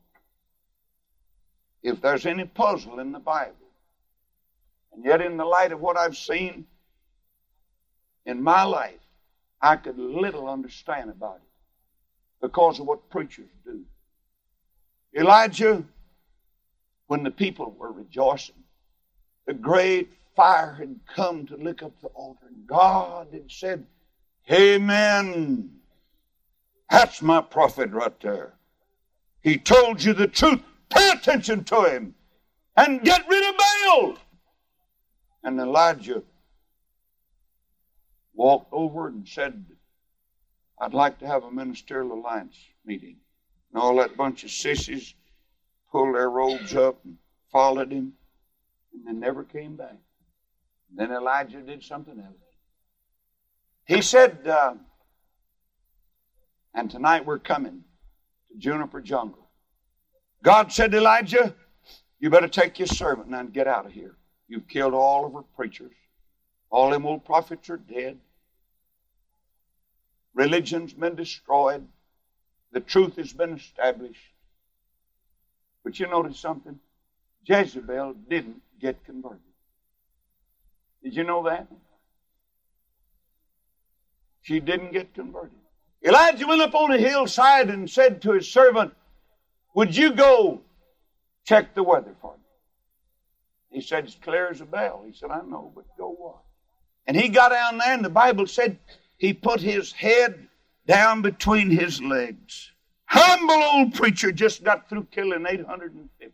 If 1.83 2.01
there's 2.01 2.25
any 2.25 2.45
puzzle 2.45 2.99
in 2.99 3.11
the 3.11 3.19
Bible, 3.19 3.55
and 4.93 5.03
yet 5.03 5.21
in 5.21 5.35
the 5.35 5.45
light 5.45 5.73
of 5.73 5.81
what 5.81 5.97
I've 5.97 6.17
seen 6.17 6.65
in 8.25 8.41
my 8.41 8.63
life, 8.63 8.99
I 9.61 9.75
could 9.75 9.99
little 9.99 10.47
understand 10.47 11.09
about 11.09 11.41
it 11.43 12.41
because 12.41 12.79
of 12.79 12.87
what 12.87 13.09
preachers 13.09 13.49
do. 13.65 13.83
Elijah, 15.17 15.83
when 17.07 17.23
the 17.23 17.31
people 17.31 17.75
were 17.77 17.91
rejoicing, 17.91 18.63
the 19.45 19.53
great 19.53 20.11
fire 20.35 20.73
had 20.73 20.99
come 21.13 21.47
to 21.47 21.57
lick 21.57 21.81
up 21.81 21.99
the 22.01 22.07
altar, 22.09 22.45
and 22.47 22.67
God 22.67 23.27
had 23.33 23.51
said, 23.51 23.85
Amen. 24.51 25.69
That's 26.89 27.21
my 27.21 27.41
prophet 27.41 27.91
right 27.91 28.19
there. 28.21 28.53
He 29.41 29.57
told 29.57 30.03
you 30.03 30.13
the 30.13 30.27
truth. 30.27 30.61
Pay 30.89 31.11
attention 31.11 31.63
to 31.65 31.83
him 31.83 32.15
and 32.75 33.03
get 33.03 33.27
rid 33.27 33.47
of 33.47 33.55
Baal. 33.57 34.17
And 35.43 35.59
Elijah 35.59 36.23
walked 38.33 38.73
over 38.73 39.07
and 39.07 39.27
said, 39.27 39.65
I'd 40.79 40.93
like 40.93 41.19
to 41.19 41.27
have 41.27 41.43
a 41.43 41.51
ministerial 41.51 42.13
alliance 42.13 42.57
meeting. 42.85 43.17
And 43.71 43.81
all 43.81 43.95
that 43.97 44.17
bunch 44.17 44.43
of 44.43 44.51
sissies 44.51 45.13
pulled 45.91 46.15
their 46.15 46.29
robes 46.29 46.75
up 46.75 47.03
and 47.03 47.17
followed 47.51 47.91
him, 47.91 48.13
and 48.93 49.05
they 49.05 49.11
never 49.11 49.43
came 49.43 49.75
back. 49.75 49.97
Then 50.95 51.11
Elijah 51.11 51.61
did 51.61 51.83
something 51.83 52.19
else. 52.19 52.35
He 53.85 54.01
said, 54.01 54.47
uh, 54.47 54.73
and 56.73 56.89
tonight 56.89 57.25
we're 57.25 57.39
coming 57.39 57.83
to 58.51 58.57
Juniper 58.57 59.01
Jungle. 59.01 59.49
God 60.43 60.71
said 60.71 60.91
to 60.91 60.97
Elijah, 60.97 61.55
You 62.19 62.29
better 62.29 62.47
take 62.47 62.79
your 62.79 62.87
servant 62.87 63.29
now 63.29 63.39
and 63.39 63.53
get 63.53 63.67
out 63.67 63.85
of 63.85 63.91
here. 63.91 64.15
You've 64.47 64.67
killed 64.67 64.93
all 64.93 65.25
of 65.25 65.35
our 65.35 65.43
preachers. 65.55 65.93
All 66.69 66.91
them 66.91 67.05
old 67.05 67.25
prophets 67.25 67.69
are 67.69 67.77
dead. 67.77 68.19
Religion's 70.33 70.93
been 70.93 71.15
destroyed. 71.15 71.87
The 72.71 72.79
truth 72.79 73.15
has 73.15 73.33
been 73.33 73.53
established. 73.53 74.21
But 75.83 75.99
you 75.99 76.07
notice 76.07 76.39
something? 76.39 76.79
Jezebel 77.45 78.13
didn't 78.29 78.61
get 78.79 79.03
converted. 79.05 79.39
Did 81.03 81.15
you 81.15 81.23
know 81.23 81.43
that? 81.43 81.67
She 84.41 84.59
didn't 84.59 84.91
get 84.91 85.13
converted. 85.13 85.57
Elijah 86.03 86.47
went 86.47 86.61
up 86.61 86.75
on 86.75 86.91
a 86.91 86.97
hillside 86.97 87.69
and 87.69 87.89
said 87.89 88.21
to 88.21 88.33
his 88.33 88.47
servant, 88.47 88.93
Would 89.73 89.95
you 89.95 90.13
go 90.13 90.61
check 91.45 91.75
the 91.75 91.83
weather 91.83 92.15
for 92.21 92.33
me? 92.33 92.43
He 93.71 93.81
said, 93.81 94.05
It's 94.05 94.15
clear 94.15 94.49
as 94.49 94.61
a 94.61 94.65
bell. 94.65 95.03
He 95.05 95.13
said, 95.13 95.31
I 95.31 95.41
know, 95.41 95.71
but 95.75 95.85
go 95.97 96.09
what? 96.09 96.39
And 97.07 97.17
he 97.17 97.29
got 97.29 97.49
down 97.49 97.77
there, 97.77 97.93
and 97.93 98.05
the 98.05 98.09
Bible 98.09 98.47
said 98.47 98.77
he 99.17 99.33
put 99.33 99.61
his 99.61 99.91
head 99.91 100.48
down 100.87 101.21
between 101.21 101.69
his 101.69 102.01
legs. 102.01 102.71
Humble 103.05 103.63
old 103.63 103.93
preacher 103.95 104.31
just 104.31 104.63
got 104.63 104.87
through 104.89 105.05
killing 105.11 105.45
850. 105.47 106.33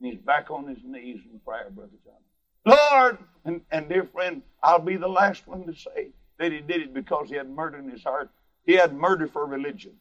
And 0.00 0.12
he's 0.12 0.20
back 0.20 0.50
on 0.50 0.68
his 0.68 0.78
knees 0.84 1.20
in 1.30 1.40
prayer, 1.40 1.70
Brother 1.70 1.90
John. 2.04 2.76
Lord, 2.92 3.18
and, 3.44 3.62
and 3.70 3.88
dear 3.88 4.04
friend, 4.04 4.42
I'll 4.62 4.78
be 4.78 4.96
the 4.96 5.08
last 5.08 5.46
one 5.46 5.66
to 5.66 5.74
say 5.74 6.10
that 6.38 6.52
he 6.52 6.60
did 6.60 6.82
it 6.82 6.94
because 6.94 7.28
he 7.28 7.34
had 7.34 7.50
murder 7.50 7.78
in 7.78 7.90
his 7.90 8.04
heart. 8.04 8.30
He 8.64 8.74
had 8.74 8.94
murder 8.94 9.26
for 9.26 9.44
religion. 9.46 9.94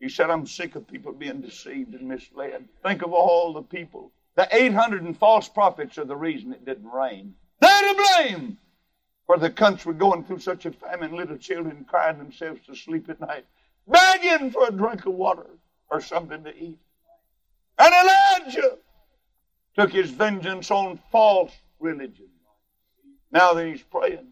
He 0.00 0.08
said, 0.08 0.30
I'm 0.30 0.46
sick 0.46 0.74
of 0.74 0.88
people 0.88 1.12
being 1.12 1.40
deceived 1.40 1.94
and 1.94 2.08
misled. 2.08 2.68
Think 2.82 3.02
of 3.02 3.12
all 3.12 3.52
the 3.52 3.62
people. 3.62 4.10
The 4.34 4.48
800 4.50 5.02
and 5.02 5.16
false 5.16 5.48
prophets 5.48 5.98
are 5.98 6.04
the 6.04 6.16
reason 6.16 6.52
it 6.52 6.64
didn't 6.64 6.90
rain. 6.90 7.34
They're 7.60 7.94
to 7.94 7.94
blame 7.94 8.58
for 9.32 9.38
the 9.38 9.48
country 9.48 9.94
going 9.94 10.22
through 10.22 10.38
such 10.38 10.66
a 10.66 10.70
famine, 10.70 11.16
little 11.16 11.38
children 11.38 11.86
crying 11.88 12.18
themselves 12.18 12.60
to 12.66 12.76
sleep 12.76 13.08
at 13.08 13.18
night, 13.18 13.46
begging 13.88 14.50
for 14.50 14.68
a 14.68 14.70
drink 14.70 15.06
of 15.06 15.14
water 15.14 15.46
or 15.90 16.02
something 16.02 16.44
to 16.44 16.54
eat. 16.54 16.76
And 17.78 17.94
Elijah 17.94 18.76
took 19.74 19.90
his 19.90 20.10
vengeance 20.10 20.70
on 20.70 21.00
false 21.10 21.50
religion. 21.80 22.28
Now 23.30 23.54
that 23.54 23.66
he's 23.66 23.80
praying, 23.80 24.26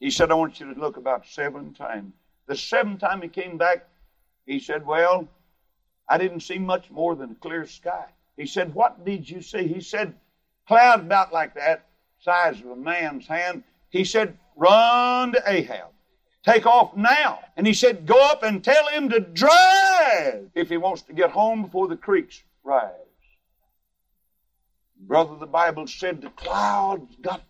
he 0.00 0.10
said, 0.10 0.32
I 0.32 0.34
want 0.34 0.58
you 0.58 0.74
to 0.74 0.80
look 0.80 0.96
about 0.96 1.24
seven 1.24 1.74
times. 1.74 2.12
The 2.48 2.56
seventh 2.56 3.02
time 3.02 3.22
he 3.22 3.28
came 3.28 3.56
back, 3.56 3.86
he 4.46 4.58
said, 4.58 4.84
Well, 4.84 5.28
I 6.08 6.18
didn't 6.18 6.40
see 6.40 6.58
much 6.58 6.90
more 6.90 7.14
than 7.14 7.30
a 7.30 7.36
clear 7.36 7.66
sky. 7.66 8.06
He 8.36 8.46
said, 8.46 8.74
What 8.74 9.04
did 9.04 9.30
you 9.30 9.42
see? 9.42 9.68
He 9.68 9.80
said, 9.80 10.12
Cloud 10.66 11.02
about 11.02 11.32
like 11.32 11.54
that, 11.54 11.86
size 12.24 12.58
of 12.60 12.66
a 12.66 12.76
man's 12.76 13.26
hand. 13.26 13.62
He 13.90 14.04
said, 14.04 14.36
run 14.56 15.32
to 15.32 15.42
Ahab. 15.46 15.90
Take 16.42 16.66
off 16.66 16.96
now. 16.96 17.40
And 17.56 17.66
he 17.66 17.72
said, 17.72 18.06
Go 18.06 18.18
up 18.30 18.42
and 18.42 18.62
tell 18.62 18.88
him 18.88 19.08
to 19.10 19.20
drive 19.20 20.50
if 20.54 20.68
he 20.68 20.76
wants 20.76 21.02
to 21.02 21.12
get 21.12 21.30
home 21.30 21.62
before 21.62 21.88
the 21.88 21.96
creeks 21.96 22.42
rise. 22.62 22.90
Brother, 25.00 25.36
the 25.36 25.46
Bible 25.46 25.86
said 25.86 26.20
the 26.20 26.30
clouds 26.30 27.14
got, 27.20 27.42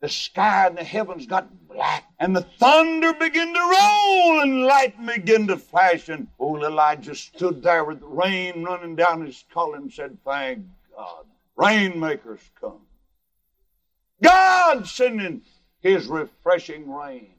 the 0.00 0.08
sky 0.08 0.66
and 0.66 0.76
the 0.78 0.84
heavens 0.84 1.26
got 1.26 1.48
black, 1.68 2.04
and 2.18 2.34
the 2.34 2.46
thunder 2.58 3.12
began 3.14 3.52
to 3.52 3.60
roll, 3.60 4.40
and 4.40 4.64
lightning 4.64 5.06
began 5.06 5.46
to 5.48 5.56
flash. 5.56 6.08
And 6.08 6.28
old 6.38 6.62
Elijah 6.62 7.14
stood 7.14 7.62
there 7.62 7.84
with 7.84 8.00
the 8.00 8.06
rain 8.06 8.62
running 8.62 8.96
down 8.96 9.24
his 9.24 9.44
collar 9.52 9.76
and 9.76 9.92
said, 9.92 10.16
Thank 10.24 10.64
God, 10.94 11.24
rainmakers 11.56 12.40
come. 12.60 12.80
God 14.22 14.86
sending 14.86 15.42
his 15.80 16.06
refreshing 16.06 16.90
rain. 16.90 17.30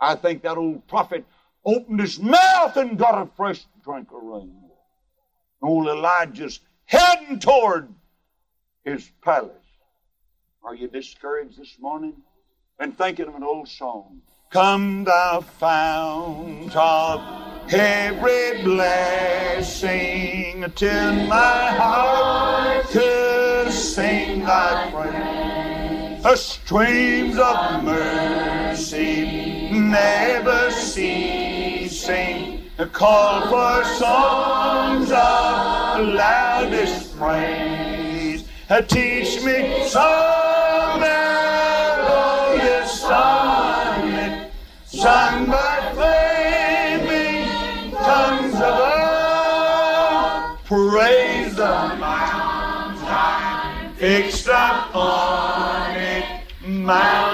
I 0.00 0.14
think 0.14 0.42
that 0.42 0.56
old 0.56 0.86
prophet 0.86 1.24
opened 1.64 2.00
his 2.00 2.20
mouth 2.20 2.76
and 2.76 2.98
got 2.98 3.20
a 3.20 3.26
fresh 3.36 3.64
drink 3.84 4.08
of 4.12 4.22
rain. 4.22 4.54
Old 5.62 5.88
Elijah's 5.88 6.60
heading 6.86 7.38
toward 7.38 7.92
his 8.84 9.10
palace. 9.22 9.52
Are 10.62 10.74
you 10.74 10.88
discouraged 10.88 11.58
this 11.58 11.76
morning? 11.78 12.14
Been 12.78 12.92
thinking 12.92 13.28
of 13.28 13.34
an 13.34 13.42
old 13.42 13.68
song. 13.68 14.22
Come 14.50 15.04
thou 15.04 15.40
fount 15.40 16.74
of 16.74 17.20
every 17.72 18.62
blessing, 18.62 20.64
till 20.74 21.12
my 21.26 21.70
heart 21.72 22.86
could 22.86 23.70
sing 23.70 24.44
thy 24.44 24.90
praise. 24.90 25.27
The 26.22 26.34
streams 26.34 27.38
of 27.38 27.84
mercy 27.84 29.70
never 29.70 30.72
ceasing, 30.72 32.64
a 32.76 32.86
call 32.86 33.42
for 33.48 33.84
songs 33.94 35.12
of 35.12 36.08
loudest 36.08 37.16
praise. 37.16 38.44
Teach 38.88 39.44
me 39.44 39.88
some 39.88 41.00
melodious 41.00 43.00
sonnet 43.00 44.50
sung 44.86 45.46
by 45.46 45.92
flaming 45.94 47.92
tongues 47.92 48.54
of 48.54 48.60
above. 48.60 50.64
Praise 50.64 51.54
the 51.54 51.94
mountain 51.96 53.94
fixed 53.94 54.48
upon 54.48 55.77
Mount 56.88 57.27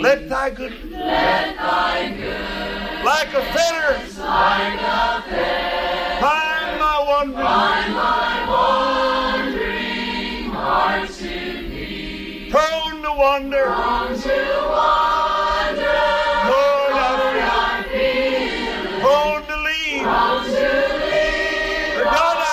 Let 0.00 0.30
thy 0.30 0.48
good, 0.48 0.72
let 0.90 1.56
thy 1.56 2.08
good, 2.16 3.04
like 3.04 3.34
a 3.34 3.42
fetter, 3.52 3.98
like 4.18 4.80
a 4.80 5.22
fetter, 5.28 6.20
find 6.20 6.78
my 6.80 7.04
wandering, 7.06 7.44
find 7.44 7.92
my 7.94 8.46
wandering 8.48 10.44
heart. 10.46 11.10
To 11.10 11.22
thee. 11.22 12.48
Prone 12.50 13.02
to 13.02 13.12
wander, 13.12 13.64
prone 13.66 14.18
to 14.18 14.36
wander, 14.72 16.00
Lord, 16.48 16.96
I 16.96 17.84
feel, 17.92 19.00
prone 19.00 19.44
to 19.48 19.56
leave, 19.68 20.02
prone 20.02 20.44
to 20.46 20.72
leave, 21.12 21.92
the 21.98 22.04
God 22.04 22.38
I 22.40 22.48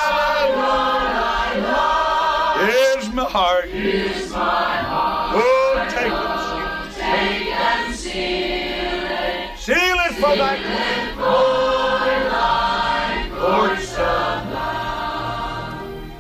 love, 2.59 2.99
is 2.99 3.07
my 3.13 3.23
heart, 3.23 3.67
is 3.69 4.26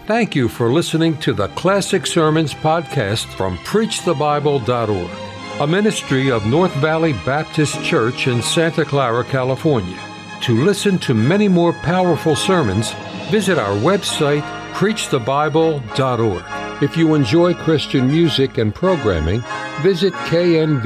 Thank 0.07 0.35
you 0.35 0.47
for 0.47 0.71
listening 0.71 1.17
to 1.17 1.33
the 1.33 1.49
Classic 1.49 2.07
Sermons 2.07 2.53
podcast 2.53 3.25
from 3.35 3.57
PreachTheBible.org, 3.57 5.11
a 5.59 5.67
ministry 5.67 6.31
of 6.31 6.45
North 6.45 6.73
Valley 6.75 7.11
Baptist 7.25 7.83
Church 7.83 8.27
in 8.27 8.41
Santa 8.41 8.85
Clara, 8.85 9.25
California. 9.25 9.99
To 10.43 10.63
listen 10.63 10.97
to 10.99 11.13
many 11.13 11.49
more 11.49 11.73
powerful 11.73 12.37
sermons, 12.37 12.93
visit 13.29 13.57
our 13.57 13.75
website, 13.79 14.43
PreachTheBible.org. 14.73 16.43
If 16.81 16.95
you 16.95 17.13
enjoy 17.13 17.53
Christian 17.53 18.07
music 18.07 18.57
and 18.59 18.73
programming, 18.73 19.43
visit 19.81 20.13
knvbc.com 20.13 20.79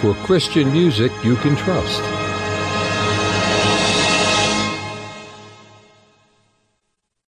for 0.00 0.14
Christian 0.26 0.72
music 0.72 1.12
you 1.24 1.36
can 1.36 1.56
trust. 1.56 2.19